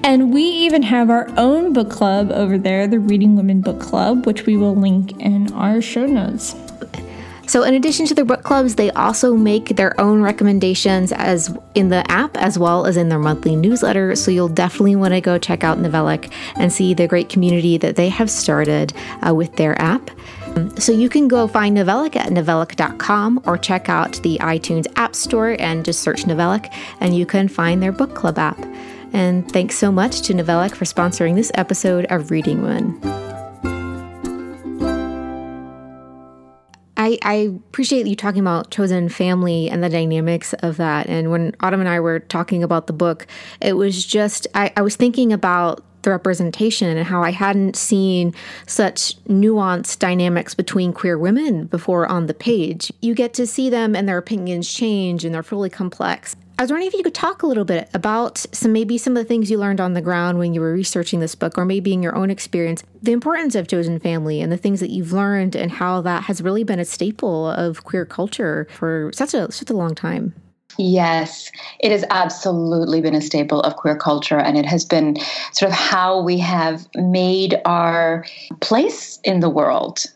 And 0.05 0.33
we 0.33 0.42
even 0.42 0.83
have 0.83 1.11
our 1.11 1.29
own 1.37 1.73
book 1.73 1.90
club 1.90 2.31
over 2.33 2.59
there, 2.59 2.87
the 2.87 2.99
Reading 2.99 3.37
Women 3.37 3.61
Book 3.61 3.81
Club, 3.81 4.27
which 4.27 4.46
we 4.46 4.57
will 4.57 4.75
link 4.75 5.18
in 5.20 5.53
our 5.53 5.81
show 5.81 6.07
notes. 6.07 6.55
So, 7.46 7.64
in 7.64 7.75
addition 7.75 8.07
to 8.07 8.14
their 8.14 8.25
book 8.25 8.44
clubs, 8.44 8.77
they 8.77 8.92
also 8.92 9.35
make 9.35 9.75
their 9.75 10.01
own 10.01 10.23
recommendations 10.23 11.11
as 11.11 11.53
in 11.75 11.88
the 11.88 12.09
app 12.09 12.37
as 12.37 12.61
well 12.61 12.87
as 12.87 12.96
in 12.96 13.09
their 13.09 13.18
monthly 13.18 13.57
newsletter. 13.57 14.14
So, 14.14 14.31
you'll 14.31 14.46
definitely 14.46 14.94
want 14.94 15.14
to 15.14 15.20
go 15.20 15.37
check 15.37 15.64
out 15.64 15.79
Novelic 15.79 16.33
and 16.55 16.73
see 16.73 16.94
the 16.94 17.09
great 17.09 17.29
community 17.29 17.77
that 17.79 17.96
they 17.96 18.09
have 18.09 18.31
started 18.31 18.92
uh, 19.27 19.35
with 19.35 19.57
their 19.57 19.77
app. 19.83 20.12
Um, 20.57 20.77
so 20.77 20.93
you 20.93 21.09
can 21.09 21.29
go 21.29 21.47
find 21.47 21.77
Novelic 21.77 22.17
at 22.17 22.29
novelic.com 22.29 23.43
or 23.47 23.57
check 23.59 23.89
out 23.89 24.21
the 24.23 24.39
iTunes 24.39 24.87
App 24.97 25.15
Store 25.15 25.57
and 25.59 25.85
just 25.85 26.01
search 26.01 26.25
Novelic, 26.25 26.73
and 27.01 27.17
you 27.17 27.27
can 27.27 27.49
find 27.49 27.83
their 27.83 27.93
book 27.93 28.15
club 28.15 28.39
app. 28.39 28.59
And 29.13 29.51
thanks 29.51 29.77
so 29.77 29.91
much 29.91 30.23
to 30.23 30.35
Novelic 30.35 30.75
for 30.75 30.85
sponsoring 30.85 31.35
this 31.35 31.51
episode 31.55 32.07
of 32.07 32.31
Reading 32.31 32.63
Women. 32.63 33.01
I, 36.97 37.19
I, 37.23 37.35
appreciate 37.35 38.07
you 38.07 38.15
talking 38.15 38.41
about 38.41 38.71
chosen 38.71 39.09
family 39.09 39.71
and 39.71 39.83
the 39.83 39.89
dynamics 39.89 40.53
of 40.55 40.77
that. 40.77 41.07
And 41.09 41.31
when 41.31 41.57
Autumn 41.61 41.81
and 41.81 41.89
I 41.89 41.99
were 41.99 42.21
talking 42.21 42.63
about 42.63 42.89
the 42.89 42.93
book, 42.93 43.27
it 43.63 43.73
was 43.73 44.05
just, 44.05 44.47
I, 44.55 44.71
I 44.77 44.83
was 44.83 44.97
thinking 44.97 45.33
about 45.33 45.83
the 46.03 46.11
representation 46.11 46.97
and 46.97 47.07
how 47.07 47.23
I 47.23 47.31
hadn't 47.31 47.77
seen 47.77 48.35
such 48.67 49.23
nuanced 49.25 49.99
dynamics 49.99 50.55
between 50.55 50.93
queer 50.93 51.19
women 51.19 51.67
before 51.67 52.07
on 52.07 52.27
the 52.27 52.35
page. 52.35 52.93
You 53.01 53.15
get 53.15 53.35
to 53.35 53.47
see 53.47 53.71
them 53.71 53.95
and 53.95 54.09
their 54.09 54.19
opinions 54.19 54.73
change 54.73 55.25
and 55.25 55.35
they're 55.35 55.43
fully 55.43 55.71
complex. 55.71 56.37
I 56.61 56.63
was 56.63 56.71
wondering 56.71 56.89
if 56.89 56.95
you 56.95 57.03
could 57.03 57.15
talk 57.15 57.43
a 57.43 57.47
little 57.47 57.65
bit 57.65 57.89
about 57.95 58.45
some 58.53 58.75
maybe 58.75 58.99
some 58.99 59.17
of 59.17 59.23
the 59.23 59.27
things 59.27 59.51
you 59.51 59.57
learned 59.57 59.81
on 59.81 59.95
the 59.95 60.03
ground 60.03 60.39
when 60.39 60.53
you 60.53 60.61
were 60.61 60.75
researching 60.75 61.19
this 61.19 61.35
book, 61.35 61.57
or 61.57 61.65
maybe 61.65 61.95
in 61.95 62.03
your 62.03 62.15
own 62.15 62.29
experience, 62.29 62.85
the 63.03 63.13
importance 63.13 63.55
of 63.55 63.67
chosen 63.67 63.99
family 63.99 64.43
and 64.43 64.53
the 64.53 64.59
things 64.59 64.81
that 64.81 64.91
you've 64.91 65.11
learned 65.11 65.57
and 65.57 65.71
how 65.71 66.03
that 66.03 66.25
has 66.25 66.43
really 66.43 66.63
been 66.63 66.79
a 66.79 66.85
staple 66.85 67.49
of 67.49 67.85
queer 67.85 68.05
culture 68.05 68.69
for 68.73 69.11
such 69.15 69.33
a 69.33 69.51
such 69.51 69.71
a 69.71 69.75
long 69.75 69.95
time. 69.95 70.35
Yes, 70.81 71.53
it 71.79 71.93
has 71.93 72.07
absolutely 72.09 73.03
been 73.03 73.14
a 73.14 73.21
staple 73.21 73.61
of 73.61 73.77
queer 73.77 73.95
culture, 73.95 74.38
and 74.38 74.57
it 74.57 74.64
has 74.64 74.83
been 74.83 75.19
sort 75.53 75.71
of 75.71 75.77
how 75.77 76.23
we 76.23 76.38
have 76.38 76.88
made 76.95 77.61
our 77.66 78.25
place 78.61 79.21
in 79.23 79.40
the 79.40 79.51
world. 79.51 80.07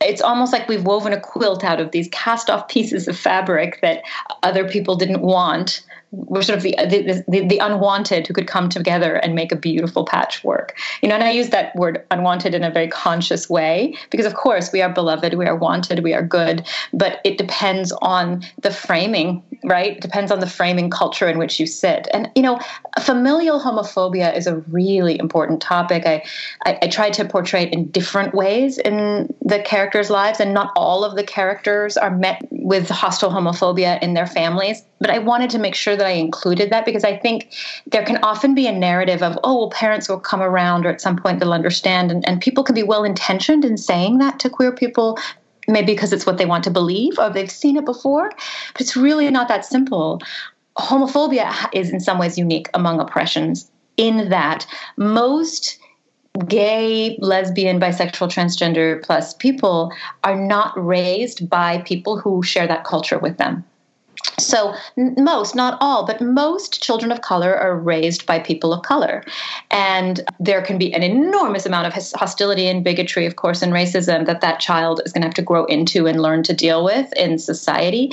It's 0.00 0.22
almost 0.22 0.52
like 0.52 0.68
we've 0.68 0.84
woven 0.84 1.12
a 1.12 1.20
quilt 1.20 1.64
out 1.64 1.80
of 1.80 1.90
these 1.90 2.08
cast 2.12 2.48
off 2.50 2.68
pieces 2.68 3.08
of 3.08 3.18
fabric 3.18 3.80
that 3.82 4.04
other 4.44 4.68
people 4.68 4.94
didn't 4.94 5.22
want 5.22 5.82
we're 6.12 6.42
sort 6.42 6.58
of 6.58 6.62
the, 6.62 6.76
the, 6.78 7.24
the, 7.26 7.46
the, 7.46 7.58
unwanted 7.58 8.26
who 8.26 8.34
could 8.34 8.46
come 8.46 8.68
together 8.68 9.16
and 9.16 9.34
make 9.34 9.50
a 9.50 9.56
beautiful 9.56 10.04
patchwork. 10.04 10.78
You 11.00 11.08
know, 11.08 11.14
and 11.14 11.24
I 11.24 11.30
use 11.30 11.48
that 11.48 11.74
word 11.74 12.04
unwanted 12.10 12.54
in 12.54 12.62
a 12.62 12.70
very 12.70 12.88
conscious 12.88 13.48
way 13.48 13.96
because, 14.10 14.26
of 14.26 14.34
course, 14.34 14.72
we 14.72 14.82
are 14.82 14.92
beloved, 14.92 15.34
we 15.34 15.46
are 15.46 15.56
wanted, 15.56 16.04
we 16.04 16.12
are 16.12 16.22
good, 16.22 16.66
but 16.92 17.20
it 17.24 17.38
depends 17.38 17.92
on 18.02 18.42
the 18.60 18.70
framing, 18.70 19.42
right? 19.64 19.96
It 19.96 20.00
depends 20.00 20.30
on 20.30 20.40
the 20.40 20.46
framing 20.46 20.90
culture 20.90 21.28
in 21.28 21.38
which 21.38 21.60
you 21.60 21.66
sit. 21.66 22.08
And, 22.12 22.30
you 22.34 22.42
know, 22.42 22.58
familial 23.00 23.60
homophobia 23.60 24.36
is 24.36 24.46
a 24.46 24.56
really 24.68 25.18
important 25.18 25.60
topic. 25.60 26.04
I, 26.06 26.24
I, 26.64 26.78
I 26.82 26.88
tried 26.88 27.12
to 27.14 27.24
portray 27.24 27.64
it 27.64 27.72
in 27.72 27.90
different 27.90 28.34
ways 28.34 28.78
in 28.78 29.32
the 29.40 29.60
characters' 29.60 30.10
lives, 30.10 30.40
and 30.40 30.52
not 30.52 30.72
all 30.76 31.04
of 31.04 31.16
the 31.16 31.24
characters 31.24 31.96
are 31.96 32.16
met 32.16 32.42
with 32.50 32.88
hostile 32.88 33.30
homophobia 33.30 34.02
in 34.02 34.14
their 34.14 34.26
families 34.26 34.84
but 35.02 35.10
I 35.10 35.18
wanted 35.18 35.50
to 35.50 35.58
make 35.58 35.74
sure 35.74 35.96
that 35.96 36.06
I 36.06 36.10
included 36.10 36.70
that 36.70 36.84
because 36.84 37.02
I 37.02 37.16
think 37.16 37.52
there 37.86 38.04
can 38.04 38.18
often 38.22 38.54
be 38.54 38.68
a 38.68 38.72
narrative 38.72 39.20
of, 39.20 39.36
oh, 39.42 39.58
well, 39.58 39.70
parents 39.70 40.08
will 40.08 40.20
come 40.20 40.40
around 40.40 40.86
or 40.86 40.90
at 40.90 41.00
some 41.00 41.16
point 41.16 41.40
they'll 41.40 41.52
understand. 41.52 42.12
And, 42.12 42.26
and 42.28 42.40
people 42.40 42.62
can 42.62 42.76
be 42.76 42.84
well 42.84 43.02
intentioned 43.02 43.64
in 43.64 43.76
saying 43.76 44.18
that 44.18 44.38
to 44.38 44.48
queer 44.48 44.70
people, 44.70 45.18
maybe 45.68 45.92
because 45.92 46.12
it's 46.12 46.26
what 46.26 46.38
they 46.38 46.46
want 46.46 46.64
to 46.64 46.70
believe 46.70 47.18
or 47.18 47.30
they've 47.30 47.50
seen 47.50 47.76
it 47.76 47.84
before. 47.84 48.30
But 48.72 48.80
it's 48.80 48.96
really 48.96 49.30
not 49.30 49.48
that 49.48 49.64
simple. 49.64 50.20
Homophobia 50.78 51.52
is 51.72 51.90
in 51.90 52.00
some 52.00 52.18
ways 52.18 52.38
unique 52.38 52.68
among 52.74 53.00
oppressions 53.00 53.70
in 53.96 54.30
that 54.30 54.66
most 54.96 55.78
gay, 56.46 57.16
lesbian, 57.20 57.78
bisexual, 57.78 58.32
transgender 58.32 59.02
plus 59.02 59.34
people 59.34 59.92
are 60.24 60.36
not 60.36 60.72
raised 60.82 61.48
by 61.48 61.82
people 61.82 62.18
who 62.18 62.42
share 62.42 62.66
that 62.66 62.84
culture 62.84 63.18
with 63.18 63.36
them. 63.36 63.64
So, 64.38 64.74
most, 64.96 65.54
not 65.54 65.78
all, 65.80 66.06
but 66.06 66.20
most 66.20 66.82
children 66.82 67.12
of 67.12 67.20
color 67.20 67.54
are 67.54 67.76
raised 67.76 68.26
by 68.26 68.38
people 68.38 68.72
of 68.72 68.82
color. 68.82 69.24
And 69.70 70.20
there 70.40 70.62
can 70.62 70.78
be 70.78 70.92
an 70.94 71.02
enormous 71.02 71.66
amount 71.66 71.86
of 71.86 71.92
hostility 72.14 72.66
and 72.66 72.82
bigotry, 72.82 73.26
of 73.26 73.36
course, 73.36 73.62
and 73.62 73.72
racism 73.72 74.26
that 74.26 74.40
that 74.40 74.60
child 74.60 75.00
is 75.04 75.12
going 75.12 75.22
to 75.22 75.28
have 75.28 75.34
to 75.34 75.42
grow 75.42 75.64
into 75.66 76.06
and 76.06 76.20
learn 76.20 76.42
to 76.44 76.54
deal 76.54 76.84
with 76.84 77.12
in 77.14 77.38
society. 77.38 78.10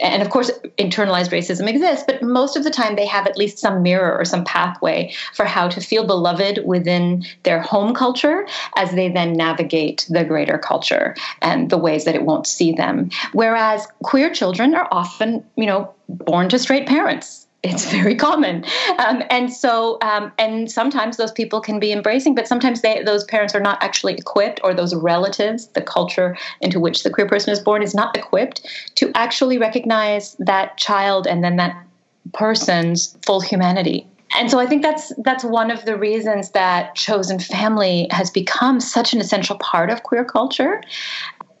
And 0.00 0.22
of 0.22 0.30
course, 0.30 0.50
internalized 0.78 1.30
racism 1.30 1.68
exists, 1.68 2.04
but 2.06 2.22
most 2.22 2.56
of 2.56 2.64
the 2.64 2.70
time 2.70 2.96
they 2.96 3.06
have 3.06 3.26
at 3.26 3.36
least 3.36 3.58
some 3.58 3.82
mirror 3.82 4.16
or 4.16 4.24
some 4.24 4.44
pathway 4.44 5.12
for 5.34 5.44
how 5.44 5.68
to 5.68 5.80
feel 5.80 6.06
beloved 6.06 6.60
within 6.64 7.24
their 7.44 7.60
home 7.60 7.94
culture 7.94 8.46
as 8.76 8.92
they 8.92 9.08
then 9.08 9.32
navigate 9.32 10.06
the 10.08 10.24
greater 10.24 10.58
culture 10.58 11.14
and 11.40 11.70
the 11.70 11.78
ways 11.78 12.04
that 12.04 12.14
it 12.14 12.24
won't 12.24 12.46
see 12.46 12.72
them. 12.72 13.10
Whereas 13.32 13.86
queer 14.02 14.30
children 14.30 14.74
are 14.74 14.88
often 14.90 15.44
you 15.62 15.68
know, 15.68 15.94
born 16.08 16.48
to 16.48 16.58
straight 16.58 16.88
parents. 16.88 17.46
It's 17.62 17.88
very 17.92 18.16
common, 18.16 18.64
um, 18.98 19.22
and 19.30 19.52
so 19.52 19.98
um, 20.02 20.32
and 20.36 20.68
sometimes 20.68 21.16
those 21.16 21.30
people 21.30 21.60
can 21.60 21.78
be 21.78 21.92
embracing, 21.92 22.34
but 22.34 22.48
sometimes 22.48 22.80
they, 22.80 23.04
those 23.04 23.22
parents 23.22 23.54
are 23.54 23.60
not 23.60 23.80
actually 23.80 24.14
equipped, 24.14 24.60
or 24.64 24.74
those 24.74 24.92
relatives, 24.96 25.68
the 25.68 25.80
culture 25.80 26.36
into 26.60 26.80
which 26.80 27.04
the 27.04 27.10
queer 27.10 27.28
person 27.28 27.52
is 27.52 27.60
born 27.60 27.80
is 27.80 27.94
not 27.94 28.16
equipped 28.16 28.66
to 28.96 29.12
actually 29.14 29.58
recognize 29.58 30.34
that 30.40 30.76
child 30.76 31.28
and 31.28 31.44
then 31.44 31.54
that 31.54 31.86
person's 32.32 33.16
full 33.24 33.40
humanity. 33.40 34.08
And 34.34 34.50
so 34.50 34.58
I 34.58 34.66
think 34.66 34.82
that's 34.82 35.12
that's 35.18 35.44
one 35.44 35.70
of 35.70 35.84
the 35.84 35.96
reasons 35.96 36.50
that 36.50 36.96
chosen 36.96 37.38
family 37.38 38.08
has 38.10 38.30
become 38.30 38.80
such 38.80 39.12
an 39.12 39.20
essential 39.20 39.56
part 39.58 39.88
of 39.90 40.02
queer 40.02 40.24
culture 40.24 40.82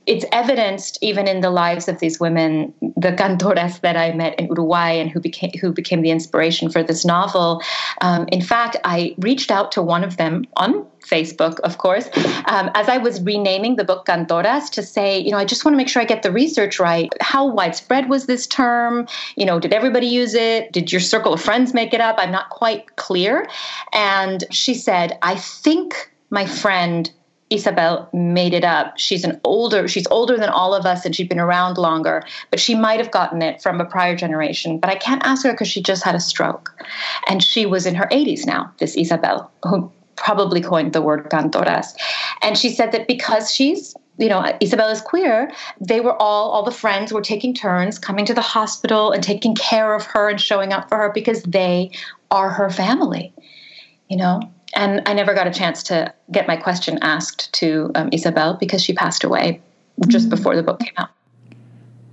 it's 0.06 0.24
evidenced 0.32 0.98
even 1.00 1.28
in 1.28 1.40
the 1.40 1.50
lives 1.50 1.88
of 1.88 1.98
these 2.00 2.18
women, 2.18 2.74
the 2.96 3.12
cantoras 3.12 3.80
that 3.80 3.96
I 3.96 4.12
met 4.12 4.38
in 4.38 4.46
Uruguay 4.46 4.92
and 4.92 5.10
who 5.10 5.20
became 5.20 5.52
who 5.60 5.72
became 5.72 6.02
the 6.02 6.10
inspiration 6.10 6.70
for 6.70 6.82
this 6.82 7.04
novel. 7.04 7.62
Um, 8.00 8.26
in 8.32 8.42
fact, 8.42 8.76
I 8.84 9.14
reached 9.18 9.50
out 9.50 9.72
to 9.72 9.82
one 9.82 10.04
of 10.04 10.16
them 10.16 10.44
on 10.56 10.86
Facebook, 11.06 11.58
of 11.60 11.78
course, 11.78 12.08
um, 12.46 12.70
as 12.74 12.88
I 12.88 12.98
was 12.98 13.20
renaming 13.22 13.76
the 13.76 13.84
book 13.84 14.06
Cantoras 14.06 14.70
to 14.70 14.82
say, 14.82 15.18
you 15.18 15.30
know, 15.30 15.36
I 15.36 15.44
just 15.44 15.64
want 15.64 15.74
to 15.74 15.76
make 15.76 15.88
sure 15.88 16.00
I 16.00 16.04
get 16.04 16.22
the 16.22 16.32
research 16.32 16.78
right. 16.78 17.12
How 17.20 17.46
widespread 17.46 18.08
was 18.08 18.26
this 18.26 18.46
term? 18.46 19.06
You 19.36 19.44
know, 19.44 19.58
did 19.58 19.72
everybody 19.72 20.06
use 20.06 20.34
it? 20.34 20.72
Did 20.72 20.92
your 20.92 21.00
circle 21.00 21.32
of 21.34 21.42
friends 21.42 21.74
make 21.74 21.92
it 21.92 22.00
up? 22.00 22.16
I'm 22.18 22.30
not 22.30 22.50
quite 22.50 22.96
clear. 22.96 23.48
And 23.92 24.44
she 24.50 24.74
said, 24.74 25.18
I 25.22 25.36
think 25.36 26.12
my 26.30 26.46
friend 26.46 27.10
Isabel 27.52 28.08
made 28.12 28.54
it 28.54 28.64
up. 28.64 28.98
She's 28.98 29.24
an 29.24 29.40
older, 29.44 29.86
she's 29.86 30.06
older 30.10 30.36
than 30.38 30.48
all 30.48 30.74
of 30.74 30.86
us 30.86 31.04
and 31.04 31.14
she'd 31.14 31.28
been 31.28 31.38
around 31.38 31.76
longer, 31.76 32.22
but 32.50 32.58
she 32.58 32.74
might 32.74 32.98
have 32.98 33.10
gotten 33.10 33.42
it 33.42 33.62
from 33.62 33.80
a 33.80 33.84
prior 33.84 34.16
generation. 34.16 34.78
But 34.78 34.90
I 34.90 34.94
can't 34.96 35.24
ask 35.24 35.44
her 35.44 35.52
because 35.52 35.68
she 35.68 35.82
just 35.82 36.02
had 36.02 36.14
a 36.14 36.20
stroke. 36.20 36.74
And 37.28 37.42
she 37.42 37.66
was 37.66 37.84
in 37.84 37.94
her 37.94 38.08
80s 38.10 38.46
now, 38.46 38.72
this 38.78 38.96
Isabel, 38.96 39.50
who 39.62 39.92
probably 40.16 40.60
coined 40.60 40.94
the 40.94 41.02
word 41.02 41.28
cantoras. 41.30 41.94
And 42.40 42.56
she 42.56 42.70
said 42.70 42.92
that 42.92 43.06
because 43.06 43.52
she's 43.52 43.94
you 44.18 44.28
know, 44.28 44.44
Isabel 44.60 44.90
is 44.90 45.00
queer, 45.00 45.50
they 45.80 46.00
were 46.00 46.14
all, 46.20 46.50
all 46.50 46.62
the 46.62 46.70
friends 46.70 47.12
were 47.12 47.22
taking 47.22 47.54
turns 47.54 47.98
coming 47.98 48.26
to 48.26 48.34
the 48.34 48.42
hospital 48.42 49.10
and 49.10 49.22
taking 49.22 49.54
care 49.54 49.94
of 49.94 50.04
her 50.04 50.28
and 50.28 50.40
showing 50.40 50.72
up 50.72 50.88
for 50.88 50.98
her 50.98 51.10
because 51.12 51.42
they 51.44 51.90
are 52.30 52.50
her 52.50 52.68
family, 52.68 53.32
you 54.08 54.16
know? 54.16 54.40
And 54.74 55.02
I 55.06 55.12
never 55.12 55.34
got 55.34 55.46
a 55.46 55.50
chance 55.50 55.82
to 55.84 56.12
get 56.30 56.46
my 56.46 56.56
question 56.56 56.98
asked 57.02 57.52
to 57.54 57.90
um, 57.94 58.08
Isabel 58.12 58.54
because 58.54 58.82
she 58.82 58.92
passed 58.92 59.24
away 59.24 59.60
just 60.08 60.26
mm-hmm. 60.26 60.36
before 60.36 60.56
the 60.56 60.62
book 60.62 60.80
came 60.80 60.94
out. 60.96 61.10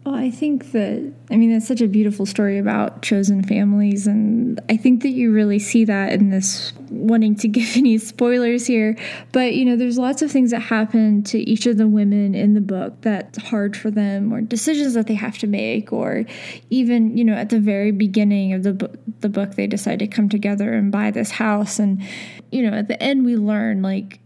Well, 0.10 0.18
I 0.18 0.32
think 0.32 0.72
that, 0.72 1.14
I 1.30 1.38
mean, 1.38 1.54
that's 1.54 1.68
such 1.68 1.82
a 1.82 1.88
beautiful 1.88 2.26
story 2.26 2.58
about 2.58 3.04
chosen 3.04 3.44
families. 3.44 4.08
And 4.08 4.60
I 4.68 4.76
think 4.76 5.04
that 5.04 5.10
you 5.10 5.32
really 5.32 5.60
see 5.60 5.86
that 5.86 6.14
in 6.14 6.32
this 6.32 6.74
wanting 6.90 7.36
to 7.36 7.48
give 7.48 7.78
any 7.78 8.00
spoilers 8.00 8.66
here. 8.66 8.98
But, 9.32 9.54
you 9.54 9.66
know, 9.66 9.76
there's 9.76 10.00
lots 10.00 10.24
of 10.24 10.32
things 10.32 10.50
that 10.50 10.62
happen 10.62 11.22
to 11.26 11.38
each 11.48 11.68
of 11.68 11.78
the 11.78 11.88
women 11.88 12.34
in 12.34 12.56
the 12.56 12.60
book 12.60 13.00
that's 13.02 13.38
hard 13.38 13.78
for 13.78 13.92
them, 13.92 14.34
or 14.34 14.42
decisions 14.42 14.96
that 14.96 15.06
they 15.06 15.14
have 15.14 15.38
to 15.38 15.48
make, 15.48 15.94
or 15.94 16.26
even, 16.72 17.16
you 17.16 17.24
know, 17.24 17.36
at 17.36 17.50
the 17.50 17.60
very 17.60 17.92
beginning 17.92 18.54
of 18.54 18.64
the, 18.64 18.74
bu- 18.74 18.98
the 19.20 19.30
book, 19.30 19.54
they 19.54 19.68
decide 19.68 20.00
to 20.00 20.08
come 20.08 20.28
together 20.28 20.74
and 20.74 20.92
buy 20.92 21.12
this 21.12 21.30
house. 21.30 21.78
And, 21.78 22.02
you 22.52 22.64
know, 22.64 22.76
at 22.76 22.88
the 22.88 23.00
end, 23.00 23.26
we 23.26 23.36
learn, 23.36 23.84
like, 23.84 24.20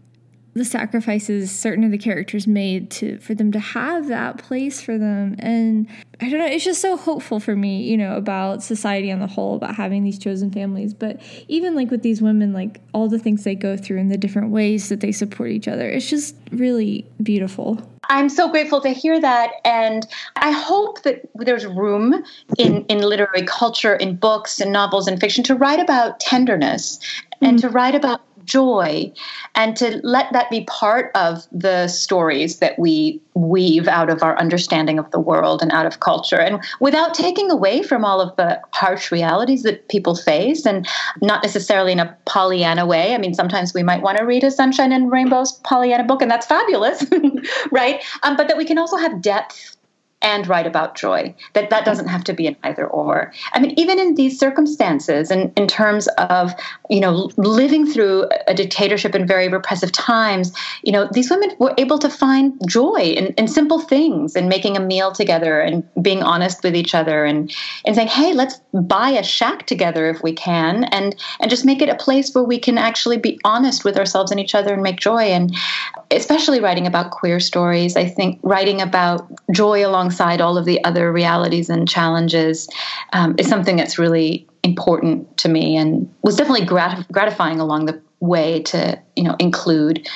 the 0.54 0.64
sacrifices 0.64 1.50
certain 1.50 1.84
of 1.84 1.90
the 1.90 1.98
characters 1.98 2.46
made 2.46 2.90
to 2.90 3.18
for 3.18 3.34
them 3.34 3.52
to 3.52 3.58
have 3.58 4.08
that 4.08 4.38
place 4.38 4.80
for 4.80 4.98
them. 4.98 5.36
And 5.38 5.88
i 6.20 6.30
don't 6.30 6.38
know 6.38 6.46
it's 6.46 6.64
just 6.64 6.80
so 6.80 6.96
hopeful 6.96 7.40
for 7.40 7.56
me 7.56 7.82
you 7.82 7.96
know 7.96 8.16
about 8.16 8.62
society 8.62 9.10
on 9.10 9.18
the 9.18 9.26
whole 9.26 9.56
about 9.56 9.74
having 9.74 10.04
these 10.04 10.18
chosen 10.18 10.50
families. 10.50 10.94
But 10.94 11.20
even 11.48 11.74
like 11.74 11.90
with 11.90 12.02
these 12.02 12.22
women 12.22 12.52
like 12.52 12.80
all 12.92 13.08
the 13.08 13.18
things 13.18 13.44
they 13.44 13.54
go 13.54 13.76
through 13.76 13.98
and 13.98 14.10
the 14.10 14.16
different 14.16 14.50
ways 14.50 14.88
that 14.88 15.00
they 15.00 15.12
support 15.12 15.50
each 15.50 15.68
other 15.68 15.88
it's 15.88 16.08
just 16.08 16.36
really 16.52 17.06
beautiful. 17.22 17.80
I'm 18.08 18.28
so 18.28 18.50
grateful 18.50 18.80
to 18.82 18.90
hear 18.90 19.20
that. 19.20 19.52
And 19.64 20.06
I 20.36 20.50
hope 20.50 21.02
that 21.02 21.28
there's 21.34 21.66
room 21.66 22.22
in, 22.58 22.84
in 22.86 22.98
literary 22.98 23.42
culture, 23.46 23.94
in 23.94 24.16
books 24.16 24.60
and 24.60 24.72
novels 24.72 25.08
and 25.08 25.20
fiction 25.20 25.44
to 25.44 25.54
write 25.54 25.80
about 25.80 26.20
tenderness 26.20 26.98
and 27.40 27.58
to 27.60 27.68
mm. 27.68 27.74
write 27.74 27.94
about 27.94 28.20
joy 28.44 29.12
and 29.54 29.76
to 29.76 30.00
let 30.02 30.32
that 30.32 30.50
be 30.50 30.64
part 30.64 31.10
of 31.14 31.46
the 31.52 31.88
stories 31.88 32.58
that 32.58 32.78
we 32.78 33.20
weave 33.34 33.88
out 33.88 34.10
of 34.10 34.22
our 34.22 34.38
understanding 34.38 34.98
of 34.98 35.10
the 35.10 35.20
world 35.20 35.60
and 35.62 35.72
out 35.72 35.86
of 35.86 36.00
culture. 36.00 36.38
And 36.38 36.62
without 36.80 37.14
taking 37.14 37.50
away 37.50 37.82
from 37.82 38.04
all 38.04 38.20
of 38.20 38.34
the 38.36 38.60
harsh 38.72 39.10
realities 39.10 39.62
that 39.62 39.88
people 39.88 40.14
face 40.14 40.66
and 40.66 40.86
not 41.20 41.42
necessarily 41.42 41.92
in 41.92 42.00
a 42.00 42.16
pollyanna 42.26 42.86
way. 42.86 43.14
I 43.14 43.18
mean 43.18 43.34
sometimes 43.34 43.74
we 43.74 43.82
might 43.82 44.02
want 44.02 44.18
to 44.18 44.24
read 44.24 44.44
a 44.44 44.50
sunshine 44.50 44.92
and 44.92 45.10
rainbows 45.10 45.52
pollyanna 45.64 46.04
book 46.04 46.22
and 46.22 46.30
that's 46.30 46.46
fabulous 46.46 47.04
right? 47.70 48.02
Um, 48.22 48.36
but 48.36 48.48
that 48.48 48.56
we 48.56 48.64
can 48.64 48.78
also 48.78 48.96
have 48.96 49.20
depth 49.20 49.76
and 50.24 50.48
write 50.48 50.66
about 50.66 50.96
joy. 50.96 51.32
That 51.52 51.70
that 51.70 51.84
doesn't 51.84 52.08
have 52.08 52.24
to 52.24 52.32
be 52.32 52.46
an 52.46 52.56
either 52.64 52.86
or. 52.86 53.32
I 53.52 53.60
mean, 53.60 53.78
even 53.78 54.00
in 54.00 54.14
these 54.14 54.38
circumstances, 54.38 55.30
and 55.30 55.52
in, 55.56 55.64
in 55.64 55.68
terms 55.68 56.08
of 56.18 56.52
you 56.88 56.98
know 56.98 57.30
living 57.36 57.86
through 57.86 58.28
a 58.48 58.54
dictatorship 58.54 59.14
in 59.14 59.26
very 59.26 59.48
repressive 59.48 59.92
times, 59.92 60.52
you 60.82 60.90
know 60.90 61.08
these 61.12 61.30
women 61.30 61.54
were 61.58 61.74
able 61.78 61.98
to 61.98 62.08
find 62.08 62.58
joy 62.66 63.00
in, 63.00 63.26
in 63.34 63.46
simple 63.46 63.78
things, 63.78 64.34
and 64.34 64.48
making 64.48 64.76
a 64.76 64.80
meal 64.80 65.12
together, 65.12 65.60
and 65.60 65.86
being 66.02 66.22
honest 66.22 66.64
with 66.64 66.74
each 66.74 66.94
other, 66.94 67.24
and 67.24 67.54
and 67.84 67.94
saying, 67.94 68.08
hey, 68.08 68.32
let's 68.32 68.60
buy 68.72 69.10
a 69.10 69.22
shack 69.22 69.66
together 69.66 70.08
if 70.08 70.22
we 70.22 70.32
can, 70.32 70.84
and 70.84 71.14
and 71.40 71.50
just 71.50 71.66
make 71.66 71.82
it 71.82 71.90
a 71.90 71.96
place 71.96 72.34
where 72.34 72.44
we 72.44 72.58
can 72.58 72.78
actually 72.78 73.18
be 73.18 73.38
honest 73.44 73.84
with 73.84 73.98
ourselves 73.98 74.30
and 74.30 74.40
each 74.40 74.54
other 74.54 74.72
and 74.72 74.82
make 74.82 74.98
joy. 74.98 75.24
And 75.24 75.54
especially 76.14 76.60
writing 76.60 76.86
about 76.86 77.10
queer 77.10 77.40
stories, 77.40 77.96
I 77.96 78.06
think 78.06 78.38
writing 78.42 78.80
about 78.80 79.30
joy 79.52 79.86
alongside 79.86 80.40
all 80.40 80.56
of 80.56 80.64
the 80.64 80.82
other 80.84 81.12
realities 81.12 81.70
and 81.70 81.88
challenges 81.88 82.68
um, 83.12 83.34
is 83.38 83.48
something 83.48 83.76
that's 83.76 83.98
really 83.98 84.46
important 84.62 85.36
to 85.38 85.48
me 85.48 85.76
and 85.76 86.12
was 86.22 86.36
definitely 86.36 86.64
grat- 86.64 87.06
gratifying 87.12 87.60
along 87.60 87.86
the 87.86 88.00
way 88.20 88.62
to 88.62 88.98
you 89.16 89.22
know 89.22 89.36
include 89.38 90.08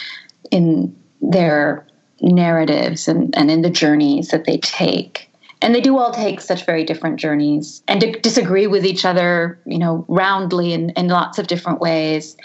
in 0.51 0.97
their 1.21 1.87
narratives 2.21 3.07
and, 3.07 3.37
and 3.37 3.51
in 3.51 3.63
the 3.63 3.71
journeys 3.71 4.29
that 4.29 4.45
they 4.45 4.57
take 4.59 5.29
and 5.61 5.75
they 5.75 5.81
do 5.81 5.99
all 5.99 6.13
take 6.13 6.41
such 6.41 6.65
very 6.65 6.85
different 6.85 7.19
journeys 7.19 7.83
and 7.89 8.01
disagree 8.23 8.67
with 8.67 8.87
each 8.87 9.05
other, 9.05 9.59
you 9.67 9.79
know, 9.79 10.05
roundly 10.09 10.73
in, 10.73 10.91
in 10.91 11.09
lots 11.09 11.39
of 11.39 11.49
different 11.49 11.81
ways. 11.81 12.37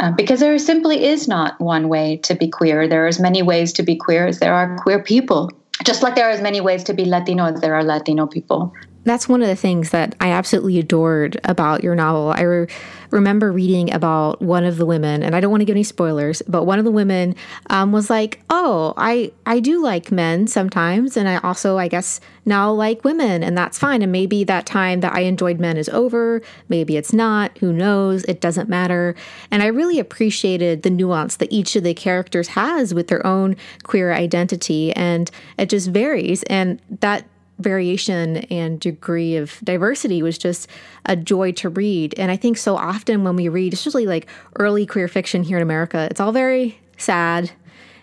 Uh, 0.00 0.10
because 0.10 0.40
there 0.40 0.58
simply 0.58 1.04
is 1.04 1.28
not 1.28 1.60
one 1.60 1.88
way 1.88 2.16
to 2.18 2.34
be 2.34 2.48
queer. 2.48 2.88
There 2.88 3.04
are 3.04 3.08
as 3.08 3.20
many 3.20 3.42
ways 3.42 3.72
to 3.74 3.82
be 3.82 3.96
queer 3.96 4.26
as 4.26 4.40
there 4.40 4.54
are 4.54 4.76
queer 4.78 5.02
people. 5.02 5.50
Just 5.84 6.02
like 6.02 6.14
there 6.14 6.26
are 6.26 6.32
as 6.32 6.40
many 6.40 6.60
ways 6.60 6.84
to 6.84 6.94
be 6.94 7.04
Latino 7.04 7.44
as 7.46 7.60
there 7.60 7.74
are 7.74 7.84
Latino 7.84 8.26
people 8.26 8.72
that's 9.04 9.28
one 9.28 9.42
of 9.42 9.48
the 9.48 9.56
things 9.56 9.90
that 9.90 10.14
I 10.20 10.30
absolutely 10.30 10.78
adored 10.78 11.38
about 11.44 11.84
your 11.84 11.94
novel. 11.94 12.32
I 12.34 12.42
re- 12.42 12.66
remember 13.10 13.52
reading 13.52 13.92
about 13.92 14.42
one 14.42 14.64
of 14.64 14.76
the 14.76 14.86
women, 14.86 15.22
and 15.22 15.36
I 15.36 15.40
don't 15.40 15.50
want 15.50 15.60
to 15.60 15.66
give 15.66 15.74
any 15.76 15.84
spoilers, 15.84 16.42
but 16.48 16.64
one 16.64 16.78
of 16.78 16.84
the 16.84 16.90
women 16.90 17.36
um, 17.70 17.92
was 17.92 18.10
like, 18.10 18.42
"Oh, 18.50 18.94
I 18.96 19.32
I 19.46 19.60
do 19.60 19.82
like 19.82 20.10
men 20.10 20.46
sometimes, 20.46 21.16
and 21.16 21.28
I 21.28 21.36
also, 21.38 21.78
I 21.78 21.88
guess, 21.88 22.20
now 22.44 22.72
like 22.72 23.04
women, 23.04 23.42
and 23.44 23.56
that's 23.56 23.78
fine. 23.78 24.02
And 24.02 24.10
maybe 24.10 24.42
that 24.44 24.66
time 24.66 25.00
that 25.00 25.14
I 25.14 25.20
enjoyed 25.20 25.60
men 25.60 25.76
is 25.76 25.88
over. 25.90 26.42
Maybe 26.68 26.96
it's 26.96 27.12
not. 27.12 27.56
Who 27.58 27.72
knows? 27.72 28.24
It 28.24 28.40
doesn't 28.40 28.68
matter." 28.68 29.14
And 29.50 29.62
I 29.62 29.66
really 29.66 29.98
appreciated 29.98 30.82
the 30.82 30.90
nuance 30.90 31.36
that 31.36 31.52
each 31.52 31.76
of 31.76 31.84
the 31.84 31.94
characters 31.94 32.48
has 32.48 32.94
with 32.94 33.08
their 33.08 33.24
own 33.26 33.56
queer 33.82 34.12
identity, 34.12 34.92
and 34.92 35.30
it 35.58 35.68
just 35.68 35.88
varies, 35.88 36.42
and 36.44 36.80
that 37.00 37.26
variation 37.58 38.38
and 38.50 38.80
degree 38.80 39.36
of 39.36 39.58
diversity 39.62 40.22
was 40.22 40.38
just 40.38 40.68
a 41.06 41.16
joy 41.16 41.52
to 41.52 41.68
read. 41.68 42.14
And 42.18 42.30
I 42.30 42.36
think 42.36 42.56
so 42.56 42.76
often 42.76 43.24
when 43.24 43.36
we 43.36 43.48
read, 43.48 43.72
especially 43.72 44.06
like 44.06 44.26
early 44.56 44.86
queer 44.86 45.08
fiction 45.08 45.42
here 45.42 45.56
in 45.56 45.62
America, 45.62 46.08
it's 46.10 46.20
all 46.20 46.32
very 46.32 46.78
sad 46.96 47.52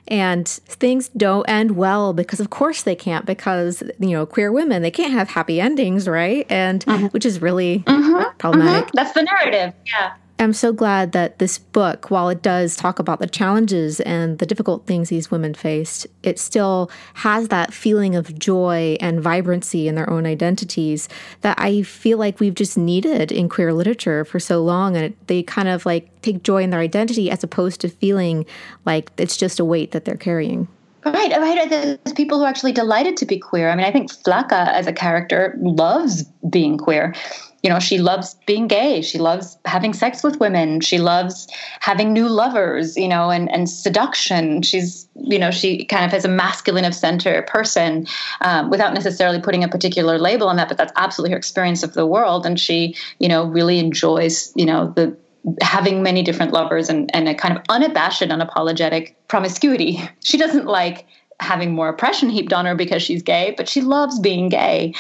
and 0.07 0.47
things 0.47 1.09
don't 1.09 1.47
end 1.47 1.71
well 1.71 2.11
because 2.11 2.39
of 2.39 2.49
course 2.49 2.83
they 2.83 2.95
can't 2.95 3.25
because 3.25 3.81
you 3.99 4.09
know 4.09 4.25
queer 4.25 4.51
women 4.51 4.81
they 4.81 4.91
can't 4.91 5.13
have 5.13 5.29
happy 5.29 5.61
endings 5.61 6.07
right 6.07 6.45
and 6.49 6.85
mm-hmm. 6.85 7.05
which 7.07 7.25
is 7.25 7.41
really 7.41 7.79
mm-hmm. 7.79 8.37
problematic 8.37 8.85
mm-hmm. 8.87 8.95
that's 8.95 9.13
the 9.13 9.23
narrative 9.23 9.73
yeah 9.85 10.13
I'm 10.41 10.53
so 10.53 10.73
glad 10.73 11.11
that 11.11 11.37
this 11.37 11.59
book, 11.59 12.09
while 12.09 12.27
it 12.29 12.41
does 12.41 12.75
talk 12.75 12.97
about 12.97 13.19
the 13.19 13.27
challenges 13.27 13.99
and 13.99 14.39
the 14.39 14.47
difficult 14.47 14.87
things 14.87 15.09
these 15.09 15.29
women 15.29 15.53
faced, 15.53 16.07
it 16.23 16.39
still 16.39 16.89
has 17.13 17.49
that 17.49 17.75
feeling 17.75 18.15
of 18.15 18.39
joy 18.39 18.97
and 18.99 19.21
vibrancy 19.21 19.87
in 19.87 19.93
their 19.93 20.09
own 20.09 20.25
identities 20.25 21.07
that 21.41 21.59
I 21.59 21.83
feel 21.83 22.17
like 22.17 22.39
we've 22.39 22.55
just 22.55 22.75
needed 22.75 23.31
in 23.31 23.49
queer 23.49 23.71
literature 23.71 24.25
for 24.25 24.39
so 24.39 24.63
long. 24.63 24.97
And 24.97 25.15
they 25.27 25.43
kind 25.43 25.67
of 25.67 25.85
like 25.85 26.09
take 26.23 26.41
joy 26.41 26.63
in 26.63 26.71
their 26.71 26.79
identity 26.79 27.29
as 27.29 27.43
opposed 27.43 27.79
to 27.81 27.89
feeling 27.89 28.47
like 28.83 29.11
it's 29.17 29.37
just 29.37 29.59
a 29.59 29.65
weight 29.65 29.91
that 29.91 30.05
they're 30.05 30.15
carrying. 30.15 30.67
Right, 31.05 31.31
right. 31.37 31.69
There's 31.69 32.13
people 32.15 32.39
who 32.39 32.45
are 32.45 32.49
actually 32.49 32.71
delighted 32.71 33.15
to 33.17 33.27
be 33.27 33.37
queer. 33.37 33.69
I 33.69 33.75
mean, 33.75 33.85
I 33.85 33.91
think 33.91 34.11
Flaca 34.11 34.69
as 34.69 34.87
a 34.87 34.93
character 34.93 35.55
loves 35.59 36.23
being 36.49 36.79
queer 36.79 37.13
you 37.63 37.69
know 37.69 37.79
she 37.79 37.97
loves 37.97 38.35
being 38.45 38.67
gay. 38.67 39.01
She 39.01 39.17
loves 39.17 39.57
having 39.65 39.93
sex 39.93 40.23
with 40.23 40.39
women. 40.39 40.81
She 40.81 40.97
loves 40.97 41.47
having 41.79 42.13
new 42.13 42.27
lovers 42.27 42.97
you 42.97 43.07
know 43.07 43.29
and 43.29 43.51
and 43.51 43.69
seduction. 43.69 44.61
She's 44.61 45.07
you 45.15 45.39
know 45.39 45.51
she 45.51 45.85
kind 45.85 46.05
of 46.05 46.11
has 46.11 46.25
a 46.25 46.29
masculine 46.29 46.85
of 46.85 46.95
center 46.95 47.41
person 47.43 48.07
um, 48.41 48.69
without 48.69 48.93
necessarily 48.93 49.39
putting 49.39 49.63
a 49.63 49.67
particular 49.67 50.17
label 50.17 50.47
on 50.47 50.55
that 50.57 50.69
but 50.69 50.77
that's 50.77 50.93
absolutely 50.95 51.31
her 51.31 51.37
experience 51.37 51.83
of 51.83 51.93
the 51.93 52.05
world. 52.05 52.45
And 52.45 52.59
she 52.59 52.95
you 53.19 53.27
know 53.27 53.45
really 53.45 53.79
enjoys 53.79 54.51
you 54.55 54.65
know 54.65 54.91
the 54.95 55.15
having 55.61 56.03
many 56.03 56.21
different 56.21 56.53
lovers 56.53 56.89
and, 56.89 57.13
and 57.15 57.27
a 57.27 57.33
kind 57.33 57.57
of 57.57 57.63
unabashed 57.69 58.21
unapologetic 58.21 59.15
promiscuity. 59.27 59.99
She 60.23 60.37
doesn't 60.37 60.65
like 60.65 61.07
having 61.41 61.73
more 61.73 61.89
oppression 61.89 62.29
heaped 62.29 62.53
on 62.53 62.65
her 62.65 62.75
because 62.75 63.01
she's 63.01 63.23
gay, 63.23 63.53
but 63.57 63.67
she 63.67 63.81
loves 63.81 64.19
being 64.19 64.47
gay. 64.47 64.93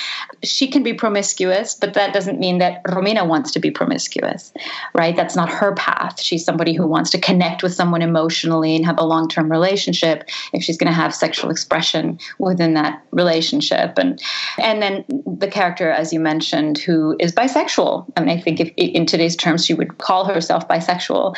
She 0.43 0.67
can 0.67 0.83
be 0.83 0.93
promiscuous, 0.93 1.75
but 1.75 1.93
that 1.93 2.13
doesn't 2.13 2.39
mean 2.39 2.57
that 2.57 2.83
Romina 2.85 3.27
wants 3.27 3.51
to 3.51 3.59
be 3.59 3.71
promiscuous, 3.71 4.51
right? 4.93 5.15
That's 5.15 5.35
not 5.35 5.49
her 5.49 5.73
path. 5.75 6.19
She's 6.19 6.43
somebody 6.43 6.73
who 6.73 6.87
wants 6.87 7.11
to 7.11 7.19
connect 7.19 7.61
with 7.63 7.73
someone 7.73 8.01
emotionally 8.01 8.75
and 8.75 8.85
have 8.85 8.97
a 8.97 9.05
long 9.05 9.27
term 9.29 9.51
relationship 9.51 10.27
if 10.51 10.63
she's 10.63 10.77
going 10.77 10.91
to 10.91 10.95
have 10.95 11.13
sexual 11.13 11.51
expression 11.51 12.19
within 12.39 12.73
that 12.73 13.03
relationship. 13.11 13.97
And 13.97 14.21
and 14.59 14.81
then 14.81 15.05
the 15.25 15.47
character, 15.47 15.91
as 15.91 16.11
you 16.11 16.19
mentioned, 16.19 16.79
who 16.79 17.15
is 17.19 17.31
bisexual. 17.33 18.11
I 18.17 18.21
mean, 18.21 18.29
I 18.29 18.41
think 18.41 18.59
if 18.59 18.71
in 18.77 19.05
today's 19.05 19.35
terms 19.35 19.65
she 19.65 19.73
would 19.73 19.99
call 19.99 20.25
herself 20.25 20.67
bisexual 20.67 21.35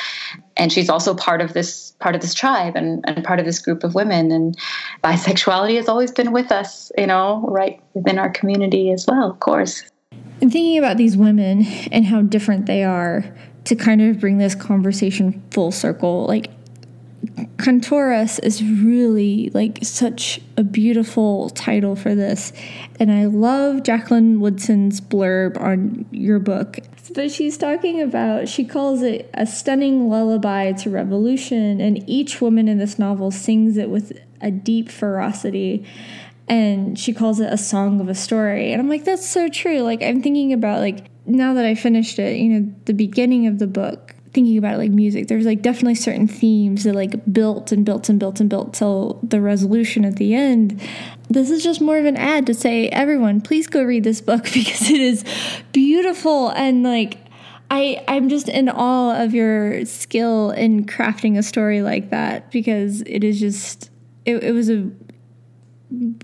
and 0.55 0.71
she's 0.71 0.89
also 0.89 1.15
part 1.15 1.41
of 1.41 1.53
this 1.53 1.91
part 1.99 2.15
of 2.15 2.21
this 2.21 2.33
tribe 2.33 2.75
and, 2.75 3.03
and 3.07 3.23
part 3.23 3.39
of 3.39 3.45
this 3.45 3.59
group 3.59 3.83
of 3.83 3.95
women 3.95 4.31
and 4.31 4.57
bisexuality 5.03 5.75
has 5.75 5.87
always 5.87 6.11
been 6.11 6.31
with 6.31 6.51
us 6.51 6.91
you 6.97 7.07
know 7.07 7.45
right 7.47 7.81
within 7.93 8.19
our 8.19 8.29
community 8.29 8.91
as 8.91 9.05
well 9.07 9.31
of 9.31 9.39
course 9.39 9.83
and 10.41 10.51
thinking 10.51 10.77
about 10.77 10.97
these 10.97 11.15
women 11.15 11.65
and 11.91 12.05
how 12.05 12.21
different 12.21 12.65
they 12.65 12.83
are 12.83 13.23
to 13.65 13.75
kind 13.75 14.01
of 14.01 14.19
bring 14.19 14.37
this 14.37 14.55
conversation 14.55 15.41
full 15.51 15.71
circle 15.71 16.25
like 16.25 16.49
Cantoras 17.57 18.43
is 18.43 18.61
really 18.63 19.49
like 19.53 19.79
such 19.81 20.41
a 20.57 20.63
beautiful 20.63 21.49
title 21.51 21.95
for 21.95 22.13
this. 22.13 22.51
And 22.99 23.11
I 23.11 23.25
love 23.25 23.83
Jacqueline 23.83 24.41
Woodson's 24.41 24.99
blurb 24.99 25.59
on 25.59 26.05
your 26.11 26.39
book. 26.39 26.79
But 27.13 27.31
she's 27.31 27.57
talking 27.57 28.01
about, 28.01 28.49
she 28.49 28.65
calls 28.65 29.01
it 29.01 29.29
a 29.33 29.45
stunning 29.45 30.09
lullaby 30.09 30.73
to 30.73 30.89
revolution. 30.89 31.79
And 31.79 32.07
each 32.09 32.41
woman 32.41 32.67
in 32.67 32.77
this 32.77 32.99
novel 32.99 33.31
sings 33.31 33.77
it 33.77 33.89
with 33.89 34.19
a 34.43 34.51
deep 34.51 34.89
ferocity. 34.89 35.85
And 36.47 36.99
she 36.99 37.13
calls 37.13 37.39
it 37.39 37.51
a 37.51 37.57
song 37.57 38.01
of 38.01 38.09
a 38.09 38.15
story. 38.15 38.73
And 38.73 38.81
I'm 38.81 38.89
like, 38.89 39.05
that's 39.05 39.27
so 39.27 39.47
true. 39.47 39.79
Like, 39.79 40.03
I'm 40.03 40.21
thinking 40.21 40.51
about, 40.51 40.81
like, 40.81 41.05
now 41.25 41.53
that 41.53 41.65
I 41.65 41.73
finished 41.73 42.19
it, 42.19 42.37
you 42.37 42.49
know, 42.49 42.73
the 42.85 42.93
beginning 42.93 43.47
of 43.47 43.59
the 43.59 43.67
book 43.67 44.13
thinking 44.33 44.57
about 44.57 44.73
it 44.73 44.77
like 44.77 44.91
music 44.91 45.27
there's 45.27 45.45
like 45.45 45.61
definitely 45.61 45.93
certain 45.93 46.27
themes 46.27 46.85
that 46.85 46.95
like 46.95 47.13
built 47.31 47.71
and 47.71 47.85
built 47.85 48.09
and 48.09 48.19
built 48.19 48.39
and 48.39 48.49
built 48.49 48.73
till 48.73 49.19
the 49.21 49.39
resolution 49.39 50.03
at 50.03 50.15
the 50.15 50.33
end 50.33 50.81
this 51.29 51.51
is 51.51 51.63
just 51.63 51.79
more 51.79 51.97
of 51.97 52.05
an 52.05 52.17
ad 52.17 52.45
to 52.45 52.53
say 52.53 52.89
everyone 52.89 53.39
please 53.39 53.67
go 53.67 53.83
read 53.83 54.03
this 54.03 54.21
book 54.21 54.43
because 54.53 54.89
it 54.89 54.99
is 54.99 55.23
beautiful 55.71 56.49
and 56.49 56.83
like 56.83 57.19
I, 57.71 58.03
I'm 58.07 58.29
just 58.29 58.49
in 58.49 58.69
awe 58.69 59.23
of 59.23 59.33
your 59.33 59.83
skill 59.85 60.51
in 60.51 60.85
crafting 60.85 61.39
a 61.39 61.43
story 61.43 61.81
like 61.81 62.11
that 62.11 62.51
because 62.51 63.01
it 63.01 63.23
is 63.23 63.39
just 63.39 63.89
it, 64.25 64.43
it 64.43 64.51
was 64.51 64.69
a 64.69 64.89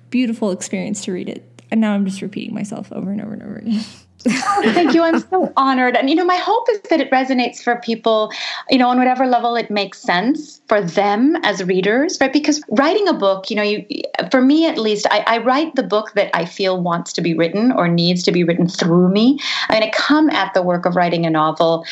beautiful 0.10 0.52
experience 0.52 1.04
to 1.06 1.12
read 1.12 1.30
it 1.30 1.50
and 1.72 1.82
now 1.82 1.94
I'm 1.94 2.06
just 2.06 2.22
repeating 2.22 2.54
myself 2.54 2.92
over 2.92 3.12
and 3.12 3.22
over 3.22 3.34
and 3.34 3.44
over 3.44 3.56
again. 3.58 3.84
oh, 4.28 4.62
thank 4.74 4.94
you. 4.94 5.04
I'm 5.04 5.20
so 5.20 5.54
honored. 5.56 5.96
And, 5.96 6.10
you 6.10 6.16
know, 6.16 6.26
my 6.26 6.36
hope 6.36 6.68
is 6.70 6.82
that 6.90 7.00
it 7.00 7.12
resonates 7.12 7.62
for 7.62 7.78
people, 7.78 8.32
you 8.70 8.78
know, 8.78 8.90
on 8.90 8.98
whatever 8.98 9.26
level 9.26 9.56
it 9.56 9.70
makes 9.70 10.00
sense 10.00 10.59
for 10.70 10.82
them 10.82 11.36
as 11.44 11.64
readers, 11.64 12.20
right? 12.22 12.32
Because 12.32 12.62
writing 12.70 13.08
a 13.08 13.14
book, 13.14 13.50
you 13.50 13.56
know, 13.56 13.64
you, 13.64 13.84
for 14.30 14.40
me 14.40 14.68
at 14.68 14.78
least, 14.78 15.08
I, 15.10 15.24
I 15.26 15.38
write 15.40 15.74
the 15.76 15.84
book 15.84 16.14
that 16.14 16.30
I 16.38 16.46
feel 16.46 16.80
wants 16.80 17.12
to 17.14 17.22
be 17.22 17.34
written 17.34 17.72
or 17.72 17.88
needs 17.88 18.22
to 18.24 18.32
be 18.32 18.44
written 18.44 18.68
through 18.68 19.10
me. 19.10 19.40
I 19.68 19.74
mean, 19.74 19.84
I 19.84 19.90
come 19.90 20.30
at 20.30 20.54
the 20.54 20.62
work 20.62 20.86
of 20.86 20.96
writing 20.96 21.26
a 21.26 21.30
novel, 21.32 21.86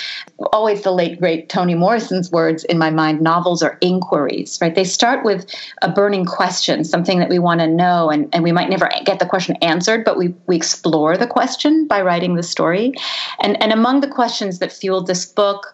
always 0.53 0.83
the 0.83 0.91
late, 0.91 1.19
great 1.19 1.49
Toni 1.49 1.73
Morrison's 1.73 2.31
words 2.31 2.63
in 2.65 2.77
my 2.77 2.91
mind 2.91 3.19
novels 3.19 3.63
are 3.63 3.79
inquiries, 3.81 4.59
right? 4.61 4.75
They 4.75 4.83
start 4.83 5.25
with 5.25 5.51
a 5.81 5.91
burning 5.91 6.25
question, 6.25 6.83
something 6.83 7.17
that 7.17 7.29
we 7.29 7.39
want 7.39 7.61
to 7.61 7.67
know, 7.67 8.11
and, 8.11 8.29
and 8.31 8.43
we 8.43 8.51
might 8.51 8.69
never 8.69 8.91
get 9.05 9.17
the 9.17 9.25
question 9.25 9.55
answered, 9.63 10.05
but 10.05 10.19
we, 10.19 10.35
we 10.45 10.55
explore 10.55 11.17
the 11.17 11.25
question 11.25 11.87
by 11.87 11.99
writing 11.99 12.35
the 12.35 12.43
story. 12.43 12.93
And, 13.41 13.59
and 13.59 13.71
among 13.71 14.01
the 14.01 14.07
questions 14.07 14.59
that 14.59 14.71
fueled 14.71 15.07
this 15.07 15.25
book 15.25 15.73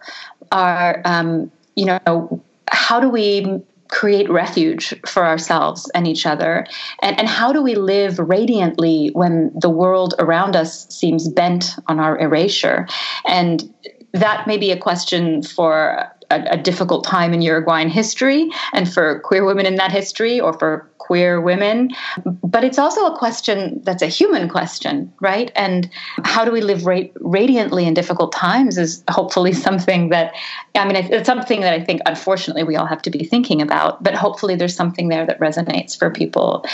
are, 0.54 1.02
um, 1.04 1.52
you 1.76 1.86
know, 1.86 2.42
how 2.70 3.00
do 3.00 3.10
we 3.10 3.62
create 3.90 4.30
refuge 4.30 4.94
for 5.06 5.24
ourselves 5.24 5.90
and 5.94 6.08
each 6.08 6.26
other? 6.26 6.66
And, 7.02 7.18
and 7.20 7.28
how 7.28 7.54
do 7.54 7.62
we 7.62 7.76
live 7.76 8.18
radiantly 8.18 9.10
when 9.14 9.52
the 9.54 9.70
world 9.70 10.16
around 10.18 10.56
us 10.56 10.88
seems 10.90 11.30
bent 11.30 11.76
on 11.88 12.00
our 12.00 12.18
erasure? 12.18 12.88
And 13.28 13.72
that 14.14 14.48
may 14.48 14.58
be 14.58 14.72
a 14.72 14.78
question 14.78 15.44
for 15.44 16.08
a, 16.30 16.44
a, 16.52 16.58
difficult 16.58 17.04
time 17.04 17.34
in 17.34 17.42
Uruguayan 17.42 17.90
history 17.90 18.50
and 18.72 18.92
for 18.92 19.20
queer 19.20 19.44
women 19.46 19.66
in 19.66 19.76
that 19.76 19.92
history 19.92 20.40
or 20.40 20.54
for 20.54 20.90
queer 21.04 21.42
women. 21.42 21.90
But 22.26 22.64
it's 22.64 22.80
also 22.80 23.06
a 23.06 23.18
question 23.18 23.82
that's 23.84 24.02
a 24.02 24.08
human 24.08 24.48
question, 24.48 25.12
right? 25.20 25.52
And 25.56 25.90
how 26.24 26.46
do 26.46 26.52
we 26.52 26.62
live 26.62 26.86
ra- 26.86 27.12
radiantly 27.20 27.86
in 27.86 27.94
difficult 27.94 28.32
times 28.32 28.78
is 28.78 29.04
hopefully 29.10 29.52
something 29.68 30.10
that, 30.10 30.34
I 30.76 30.86
mean, 30.86 30.96
it's 30.96 31.28
something 31.28 31.62
that 31.62 31.74
I 31.74 31.84
think, 31.84 32.02
unfortunately, 32.06 32.64
we 32.64 32.78
all 32.78 32.86
have 32.86 33.02
to 33.02 33.10
be 33.10 33.24
thinking 33.26 33.62
about. 33.62 34.02
But 34.02 34.16
hopefully, 34.16 34.56
there's 34.56 34.76
something 34.76 35.10
there 35.10 35.26
that 35.26 35.40
resonates 35.40 35.98
for 35.98 36.10
people 36.10 36.66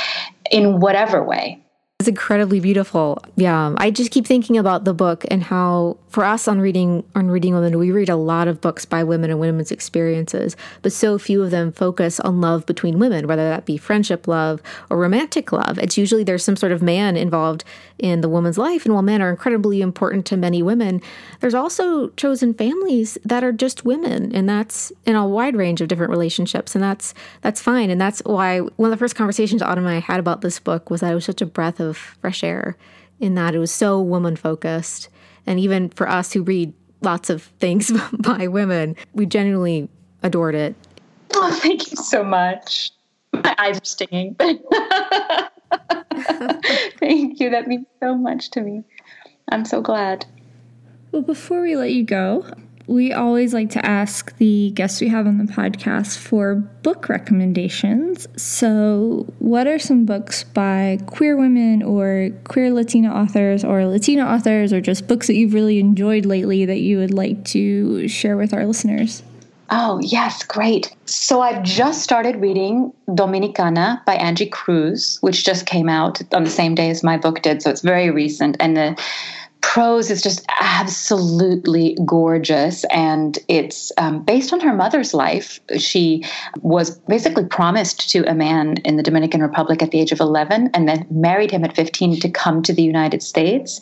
in 0.52 0.80
whatever 0.80 1.24
way. 1.24 1.60
It's 2.00 2.08
incredibly 2.08 2.62
beautiful. 2.62 3.22
Yeah, 3.36 3.76
I 3.76 3.92
just 3.92 4.10
keep 4.10 4.26
thinking 4.26 4.58
about 4.58 4.86
the 4.86 4.94
book 4.94 5.26
and 5.30 5.44
how 5.44 5.98
for 6.08 6.24
us 6.24 6.48
on 6.48 6.62
reading 6.62 7.04
on 7.14 7.28
reading 7.30 7.54
women, 7.54 7.78
we 7.78 7.92
read 7.92 8.08
a 8.08 8.16
lot 8.16 8.48
of 8.48 8.62
books 8.62 8.86
by 8.86 9.04
women 9.04 9.30
and 9.30 9.38
women's 9.38 9.70
experiences, 9.70 10.56
but 10.82 10.94
so 10.94 11.18
few 11.20 11.44
of 11.44 11.52
them 11.52 11.74
focus 11.74 12.20
on 12.22 12.40
love 12.40 12.66
between 12.66 13.00
women, 13.00 13.28
whether 13.28 13.50
that 13.50 13.66
be 13.66 13.76
friendship 13.76 14.30
love 14.30 14.62
or 14.90 14.98
romantic 14.98 15.52
love. 15.52 15.78
It's 15.78 15.98
usually 15.98 16.24
there's 16.24 16.44
some 16.44 16.56
sort 16.56 16.72
of 16.72 16.82
man 16.82 17.18
involved 17.18 17.66
in 17.98 18.22
the 18.22 18.30
woman's 18.30 18.58
life, 18.58 18.86
and 18.86 18.94
while 18.94 19.04
men 19.04 19.22
are 19.22 19.30
incredibly 19.30 19.82
important 19.82 20.26
to 20.28 20.38
many 20.38 20.64
women, 20.64 21.02
there's 21.42 21.54
also 21.54 22.08
chosen 22.12 22.54
families 22.54 23.18
that 23.26 23.44
are 23.44 23.52
just 23.52 23.84
women, 23.84 24.34
and 24.34 24.48
that's 24.48 24.94
in 25.06 25.18
a 25.18 25.28
wide 25.28 25.58
range 25.58 25.82
of 25.82 25.90
different 25.90 26.12
relationships, 26.12 26.76
and 26.76 26.84
that's 26.84 27.14
that's 27.42 27.62
fine, 27.62 27.90
and 27.90 28.00
that's 28.00 28.22
why 28.26 28.60
one 28.60 28.90
of 28.90 28.98
the 28.98 28.98
first 28.98 29.16
conversations 29.16 29.62
Autumn 29.62 29.86
and 29.86 29.96
I 29.98 30.00
had 30.00 30.22
about 30.22 30.40
this 30.40 30.60
book 30.60 30.90
was 30.90 31.02
that 31.02 31.12
it 31.12 31.16
was 31.16 31.26
such 31.26 31.42
a 31.42 31.46
breath 31.46 31.82
of 31.82 31.89
fresh 31.98 32.44
air 32.44 32.78
in 33.20 33.36
that 33.36 33.56
it 33.56 33.60
was 33.60 33.72
so 33.72 34.02
woman 34.02 34.36
focused. 34.36 35.10
And 35.46 35.60
even 35.60 35.90
for 35.90 36.08
us 36.08 36.34
who 36.34 36.44
read 36.44 36.74
lots 37.02 37.30
of 37.30 37.44
things 37.60 37.92
by 38.20 38.48
women, 38.48 38.96
we 39.14 39.26
genuinely 39.26 39.90
adored 40.24 40.56
it. 40.56 40.76
Oh, 41.34 41.52
thank 41.62 41.92
you 41.92 41.98
so 41.98 42.24
much. 42.24 42.92
My 43.34 43.56
eyes 43.58 43.78
are 43.78 43.86
stinging. 43.86 44.36
thank 47.00 47.40
you. 47.40 47.50
That 47.52 47.68
means 47.68 47.86
so 48.00 48.16
much 48.16 48.50
to 48.52 48.62
me. 48.62 48.84
I'm 49.52 49.66
so 49.66 49.82
glad. 49.82 50.26
Well, 51.12 51.22
before 51.22 51.62
we 51.62 51.76
let 51.76 51.92
you 51.92 52.04
go, 52.04 52.46
we 52.90 53.14
always 53.14 53.54
like 53.54 53.70
to 53.70 53.86
ask 53.86 54.36
the 54.38 54.72
guests 54.72 55.00
we 55.00 55.08
have 55.10 55.28
on 55.28 55.38
the 55.38 55.44
podcast 55.54 56.18
for 56.18 56.56
book 56.56 57.08
recommendations. 57.08 58.28
So, 58.36 59.32
what 59.38 59.68
are 59.68 59.78
some 59.78 60.06
books 60.06 60.44
by 60.44 60.98
queer 61.06 61.38
women 61.38 61.84
or 61.84 62.32
queer 62.46 62.72
Latina 62.72 63.14
authors 63.14 63.64
or 63.64 63.86
Latina 63.86 64.26
authors 64.26 64.74
or 64.74 64.82
just 64.82 65.08
books 65.08 65.28
that 65.28 65.36
you've 65.36 65.54
really 65.54 65.78
enjoyed 65.80 66.26
lately 66.26 66.66
that 66.66 66.80
you 66.80 66.98
would 66.98 67.14
like 67.14 67.46
to 67.46 68.08
share 68.08 68.36
with 68.36 68.56
our 68.56 68.66
listeners? 68.66 69.22
Oh, 69.70 70.00
yes, 70.02 70.44
great. 70.44 70.96
So 71.06 71.42
I've 71.42 71.62
just 71.62 72.02
started 72.02 72.38
reading 72.38 72.92
Dominicana 73.08 74.04
by 74.06 74.16
Angie 74.16 74.50
Cruz, 74.50 75.20
which 75.22 75.46
just 75.46 75.68
came 75.68 75.88
out 75.88 76.22
on 76.34 76.44
the 76.44 76.50
same 76.50 76.74
day 76.74 76.90
as 76.90 77.04
my 77.04 77.18
book 77.18 77.44
did. 77.44 77.62
So 77.62 77.70
it's 77.70 77.82
very 77.82 78.10
recent. 78.10 78.58
And 78.60 78.76
the 78.76 79.00
prose 79.62 80.10
is 80.10 80.22
just 80.22 80.46
absolutely 80.62 81.98
gorgeous 82.06 82.86
and 82.86 83.38
it's 83.48 83.92
um, 83.98 84.24
based 84.24 84.54
on 84.54 84.60
her 84.60 84.74
mother's 84.74 85.14
life. 85.14 85.60
She 85.78 86.24
was 86.62 86.98
basically 87.00 87.46
promised 87.46 88.10
to 88.12 88.24
a 88.30 88.34
man 88.34 88.78
in 88.86 88.96
the 88.98 89.04
dominican 89.04 89.42
republic 89.42 89.82
at 89.82 89.92
the 89.92 90.00
age 90.00 90.12
of 90.12 90.20
11 90.20 90.72
and 90.74 90.88
then 90.88 91.06
married 91.12 91.52
him 91.52 91.64
at 91.64 91.76
15 91.76 92.20
to 92.22 92.30
come 92.30 92.62
to 92.64 92.74
the 92.74 92.84
united 92.84 93.22
states. 93.22 93.80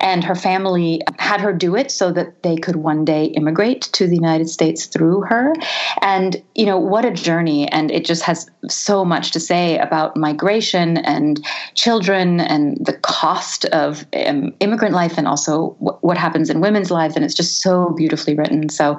And 0.00 0.24
her 0.24 0.34
family 0.34 1.00
had 1.18 1.40
her 1.40 1.52
do 1.52 1.76
it 1.76 1.90
so 1.90 2.12
that 2.12 2.42
they 2.42 2.56
could 2.56 2.76
one 2.76 3.04
day 3.04 3.26
immigrate 3.26 3.82
to 3.92 4.06
the 4.06 4.16
united 4.16 4.48
states 4.48 4.86
through 4.86 5.22
her. 5.22 5.54
And 6.02 6.42
you 6.54 6.66
know 6.66 6.78
what 6.78 7.04
a 7.04 7.10
journey. 7.10 7.68
And 7.68 7.90
it 7.90 8.04
just 8.04 8.22
has 8.22 8.50
so 8.68 9.04
much 9.04 9.30
to 9.32 9.40
say 9.40 9.78
about 9.78 10.16
migration 10.16 10.98
and 10.98 11.44
children 11.74 12.40
and 12.40 12.76
the 12.84 12.94
cost 12.94 13.64
of 13.66 14.04
um, 14.26 14.52
immigrant 14.60 14.94
life 14.94 15.18
and 15.20 15.28
also 15.28 15.76
what 15.78 16.16
happens 16.16 16.48
in 16.48 16.60
women's 16.60 16.90
lives. 16.90 17.14
And 17.14 17.24
it's 17.24 17.34
just 17.34 17.60
so 17.60 17.90
beautifully 17.90 18.34
written. 18.34 18.70
So 18.70 18.96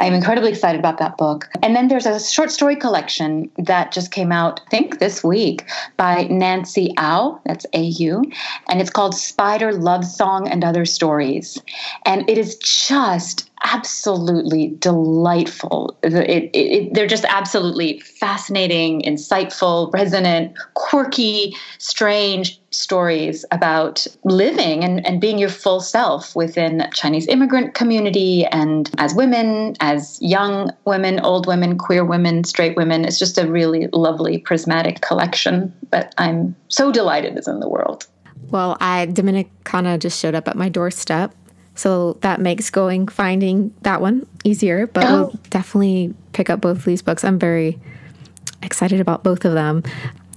I'm 0.00 0.12
incredibly 0.12 0.50
excited 0.50 0.80
about 0.80 0.98
that 0.98 1.16
book. 1.16 1.48
And 1.62 1.76
then 1.76 1.86
there's 1.86 2.04
a 2.04 2.18
short 2.18 2.50
story 2.50 2.74
collection 2.74 3.48
that 3.56 3.92
just 3.92 4.10
came 4.10 4.32
out, 4.32 4.60
I 4.66 4.70
think, 4.70 4.98
this 4.98 5.22
week 5.22 5.64
by 5.96 6.24
Nancy 6.24 6.92
Au. 6.98 7.40
That's 7.46 7.64
A 7.72 7.82
U. 7.82 8.24
And 8.68 8.80
it's 8.80 8.90
called 8.90 9.14
Spider 9.14 9.72
Love 9.72 10.04
Song 10.04 10.48
and 10.48 10.64
Other 10.64 10.84
Stories. 10.84 11.62
And 12.04 12.28
it 12.28 12.38
is 12.38 12.56
just 12.56 13.48
absolutely 13.64 14.74
delightful. 14.78 15.96
It, 16.02 16.14
it, 16.14 16.50
it, 16.54 16.94
they're 16.94 17.06
just 17.06 17.24
absolutely 17.24 18.00
fascinating, 18.00 19.02
insightful, 19.02 19.92
resonant, 19.92 20.56
quirky, 20.74 21.56
strange 21.78 22.60
stories 22.70 23.44
about 23.50 24.06
living 24.24 24.82
and, 24.82 25.06
and 25.06 25.20
being 25.20 25.38
your 25.38 25.48
full 25.48 25.80
self 25.80 26.34
within 26.34 26.88
Chinese 26.92 27.28
immigrant 27.28 27.74
community 27.74 28.44
and 28.46 28.90
as 28.98 29.14
women, 29.14 29.74
as 29.80 30.18
young 30.20 30.70
women, 30.84 31.20
old 31.20 31.46
women, 31.46 31.78
queer 31.78 32.04
women, 32.04 32.44
straight 32.44 32.76
women. 32.76 33.04
It's 33.04 33.18
just 33.18 33.38
a 33.38 33.46
really 33.46 33.88
lovely 33.92 34.38
prismatic 34.38 35.00
collection 35.00 35.72
that 35.90 36.14
I'm 36.18 36.56
so 36.68 36.90
delighted 36.90 37.38
is 37.38 37.46
in 37.46 37.60
the 37.60 37.68
world. 37.68 38.06
Well, 38.50 38.76
I 38.80 39.06
Dominicana 39.06 39.98
just 39.98 40.18
showed 40.18 40.34
up 40.34 40.48
at 40.48 40.56
my 40.56 40.68
doorstep 40.68 41.34
so 41.74 42.14
that 42.20 42.40
makes 42.40 42.70
going 42.70 43.08
finding 43.08 43.74
that 43.82 44.00
one 44.00 44.26
easier, 44.44 44.86
but 44.86 45.04
oh. 45.04 45.08
we'll 45.08 45.40
definitely 45.50 46.14
pick 46.32 46.50
up 46.50 46.60
both 46.60 46.78
of 46.78 46.84
these 46.84 47.02
books. 47.02 47.24
I'm 47.24 47.38
very 47.38 47.78
excited 48.62 49.00
about 49.00 49.22
both 49.22 49.44
of 49.44 49.54
them. 49.54 49.82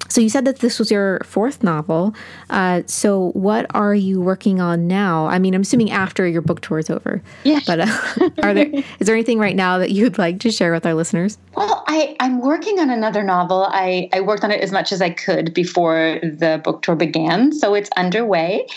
So 0.07 0.21
you 0.21 0.29
said 0.29 0.45
that 0.45 0.59
this 0.59 0.79
was 0.79 0.91
your 0.91 1.19
fourth 1.23 1.63
novel. 1.63 2.13
Uh, 2.49 2.83
so 2.85 3.31
what 3.31 3.65
are 3.73 3.95
you 3.95 4.21
working 4.21 4.61
on 4.61 4.87
now? 4.87 5.25
I 5.27 5.39
mean, 5.39 5.53
I'm 5.53 5.61
assuming 5.61 5.91
after 5.91 6.27
your 6.27 6.41
book 6.41 6.61
tour 6.61 6.79
is 6.79 6.89
over. 6.89 7.21
Yeah. 7.43 7.59
But 7.65 7.81
uh, 7.81 8.29
are 8.43 8.53
there 8.53 8.69
is 8.99 9.07
there 9.07 9.15
anything 9.15 9.39
right 9.39 9.55
now 9.55 9.77
that 9.79 9.91
you'd 9.91 10.17
like 10.17 10.39
to 10.41 10.51
share 10.51 10.71
with 10.71 10.85
our 10.85 10.93
listeners? 10.93 11.37
Well, 11.55 11.83
I, 11.87 12.15
I'm 12.19 12.41
working 12.41 12.79
on 12.79 12.89
another 12.89 13.23
novel. 13.23 13.67
I, 13.69 14.09
I 14.13 14.21
worked 14.21 14.43
on 14.43 14.51
it 14.51 14.61
as 14.61 14.71
much 14.71 14.91
as 14.91 15.01
I 15.01 15.09
could 15.09 15.53
before 15.53 16.19
the 16.21 16.61
book 16.63 16.81
tour 16.81 16.95
began, 16.95 17.51
so 17.51 17.73
it's 17.73 17.89
underway. 17.97 18.67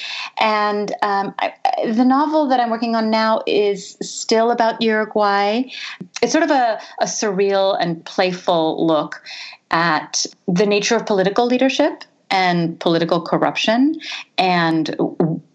And 0.40 0.92
um, 1.02 1.34
I, 1.38 1.52
the 1.86 2.04
novel 2.04 2.48
that 2.48 2.60
I'm 2.60 2.70
working 2.70 2.94
on 2.94 3.10
now 3.10 3.42
is 3.46 3.96
still 4.00 4.50
about 4.50 4.80
Uruguay. 4.80 5.64
It's 6.22 6.32
sort 6.32 6.44
of 6.44 6.50
a, 6.50 6.80
a 7.00 7.04
surreal 7.04 7.76
and 7.80 8.04
playful 8.04 8.86
look 8.86 9.22
at 9.70 10.24
the 10.46 10.66
nature 10.66 10.96
of 10.96 11.06
political 11.06 11.46
leadership 11.46 12.04
and 12.30 12.78
political 12.80 13.20
corruption 13.20 14.00
and 14.36 14.96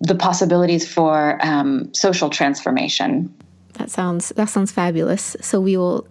the 0.01 0.15
possibilities 0.15 0.91
for 0.91 1.39
um, 1.45 1.93
social 1.93 2.29
transformation. 2.29 3.33
That 3.73 3.89
sounds 3.89 4.29
that 4.29 4.49
sounds 4.49 4.71
fabulous. 4.71 5.35
So 5.41 5.59
we 5.59 5.77
will 5.77 6.07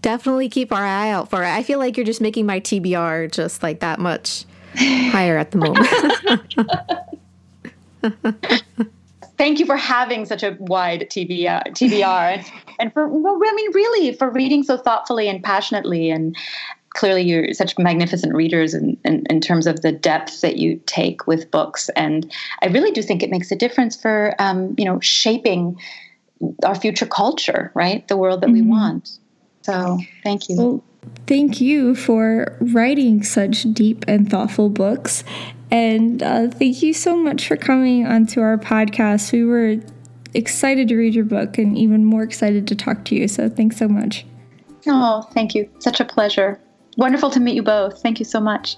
definitely 0.00 0.48
keep 0.48 0.72
our 0.72 0.84
eye 0.84 1.10
out 1.10 1.30
for 1.30 1.42
it. 1.42 1.48
I 1.48 1.62
feel 1.62 1.78
like 1.78 1.96
you're 1.96 2.06
just 2.06 2.20
making 2.20 2.46
my 2.46 2.60
TBR 2.60 3.30
just 3.30 3.62
like 3.62 3.80
that 3.80 3.98
much 3.98 4.44
higher 4.76 5.38
at 5.38 5.50
the 5.50 5.58
moment. 5.58 5.86
Thank 9.38 9.58
you 9.58 9.66
for 9.66 9.76
having 9.76 10.24
such 10.24 10.42
a 10.42 10.56
wide 10.60 11.08
TBR, 11.10 11.68
TBR 11.68 12.44
and 12.78 12.92
for 12.92 13.08
well, 13.08 13.38
I 13.44 13.52
mean, 13.54 13.72
really 13.72 14.14
for 14.14 14.30
reading 14.30 14.62
so 14.62 14.76
thoughtfully 14.76 15.28
and 15.28 15.42
passionately 15.42 16.10
and 16.10 16.36
clearly 16.94 17.22
you're 17.22 17.52
such 17.54 17.78
magnificent 17.78 18.34
readers 18.34 18.74
in, 18.74 18.96
in, 19.04 19.24
in, 19.30 19.40
terms 19.40 19.66
of 19.66 19.80
the 19.82 19.92
depth 19.92 20.40
that 20.42 20.56
you 20.56 20.80
take 20.86 21.26
with 21.26 21.50
books. 21.50 21.88
And 21.96 22.30
i 22.62 22.66
really 22.66 22.90
do 22.90 23.02
think 23.02 23.22
it 23.22 23.30
makes 23.30 23.50
a 23.50 23.56
difference 23.56 24.00
for 24.00 24.34
um, 24.38 24.74
you 24.78 24.84
know 24.84 25.00
shaping 25.00 25.78
our 26.64 26.74
future 26.74 27.06
culture 27.06 27.70
right? 27.74 28.06
The 28.08 28.16
world 28.16 28.40
that 28.42 28.48
mm-hmm. 28.48 28.54
we 28.54 28.62
want. 28.62 29.18
So 29.62 29.98
thank 30.22 30.48
you. 30.48 30.56
Well, 30.56 30.84
thank 31.26 31.60
you 31.60 31.94
for 31.94 32.56
writing 32.60 33.22
such 33.22 33.62
deep 33.72 34.04
and 34.08 34.28
thoughtful 34.28 34.68
books. 34.68 35.24
And 35.70 36.22
uh, 36.22 36.48
thank 36.48 36.82
you 36.82 36.92
so 36.92 37.16
much 37.16 37.48
for 37.48 37.56
coming 37.56 38.06
onto 38.06 38.40
our 38.40 38.58
podcast. 38.58 39.32
We 39.32 39.44
were 39.44 39.76
excited 40.34 40.88
to 40.88 40.96
read 40.96 41.14
your 41.14 41.24
book 41.24 41.58
and 41.58 41.78
even 41.78 42.04
more 42.04 42.22
excited 42.22 42.66
to 42.68 42.76
talk 42.76 43.04
to 43.06 43.14
you. 43.14 43.28
So 43.28 43.48
thanks 43.48 43.76
so 43.76 43.88
much. 43.88 44.26
Oh, 44.86 45.22
thank 45.32 45.54
you. 45.54 45.70
Such 45.78 46.00
a 46.00 46.04
pleasure. 46.04 46.60
Wonderful 46.96 47.30
to 47.30 47.40
meet 47.40 47.54
you 47.54 47.62
both. 47.62 48.02
Thank 48.02 48.18
you 48.18 48.24
so 48.24 48.40
much. 48.40 48.76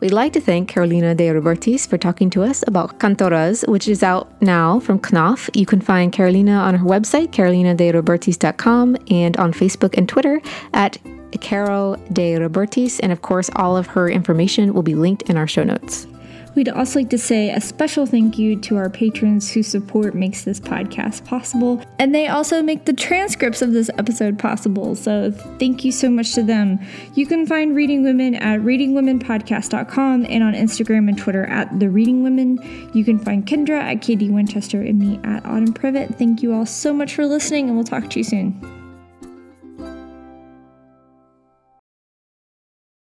We'd 0.00 0.12
like 0.12 0.32
to 0.34 0.40
thank 0.40 0.68
Carolina 0.68 1.12
de 1.12 1.28
Robertis 1.28 1.88
for 1.88 1.98
talking 1.98 2.30
to 2.30 2.44
us 2.44 2.62
about 2.68 3.00
Cantoras, 3.00 3.66
which 3.66 3.88
is 3.88 4.04
out 4.04 4.40
now 4.40 4.78
from 4.78 5.00
Knopf. 5.00 5.50
You 5.54 5.66
can 5.66 5.80
find 5.80 6.12
Carolina 6.12 6.52
on 6.52 6.76
her 6.76 6.86
website, 6.86 7.28
carolinaderobertis.com, 7.28 8.96
and 9.10 9.36
on 9.38 9.52
Facebook 9.52 9.98
and 9.98 10.08
Twitter 10.08 10.40
at 10.72 10.98
Caro 11.40 11.96
de 12.12 12.36
Robertis. 12.36 13.00
And 13.02 13.10
of 13.10 13.22
course, 13.22 13.50
all 13.56 13.76
of 13.76 13.88
her 13.88 14.08
information 14.08 14.72
will 14.72 14.84
be 14.84 14.94
linked 14.94 15.22
in 15.22 15.36
our 15.36 15.48
show 15.48 15.64
notes. 15.64 16.06
We'd 16.54 16.68
also 16.68 17.00
like 17.00 17.10
to 17.10 17.18
say 17.18 17.50
a 17.50 17.60
special 17.60 18.06
thank 18.06 18.38
you 18.38 18.58
to 18.60 18.76
our 18.76 18.90
patrons 18.90 19.50
whose 19.52 19.66
support 19.66 20.14
makes 20.14 20.44
this 20.44 20.60
podcast 20.60 21.24
possible. 21.24 21.82
And 21.98 22.14
they 22.14 22.28
also 22.28 22.62
make 22.62 22.84
the 22.84 22.92
transcripts 22.92 23.62
of 23.62 23.72
this 23.72 23.90
episode 23.98 24.38
possible. 24.38 24.94
So 24.94 25.30
thank 25.58 25.84
you 25.84 25.92
so 25.92 26.10
much 26.10 26.34
to 26.34 26.42
them. 26.42 26.78
You 27.14 27.26
can 27.26 27.46
find 27.46 27.74
Reading 27.74 28.02
Women 28.02 28.34
at 28.34 28.60
readingwomenpodcast.com 28.60 30.26
and 30.28 30.42
on 30.42 30.54
Instagram 30.54 31.08
and 31.08 31.18
Twitter 31.18 31.46
at 31.46 31.78
The 31.78 31.88
Reading 31.88 32.22
Women. 32.22 32.58
You 32.94 33.04
can 33.04 33.18
find 33.18 33.46
Kendra 33.46 33.80
at 33.80 33.98
KD 33.98 34.30
Winchester 34.30 34.80
and 34.82 34.98
me 34.98 35.20
at 35.24 35.44
Autumn 35.44 35.72
Privett. 35.72 36.16
Thank 36.16 36.42
you 36.42 36.52
all 36.52 36.66
so 36.66 36.92
much 36.92 37.14
for 37.14 37.26
listening, 37.26 37.68
and 37.68 37.76
we'll 37.76 37.84
talk 37.84 38.10
to 38.10 38.18
you 38.18 38.24
soon. 38.24 38.77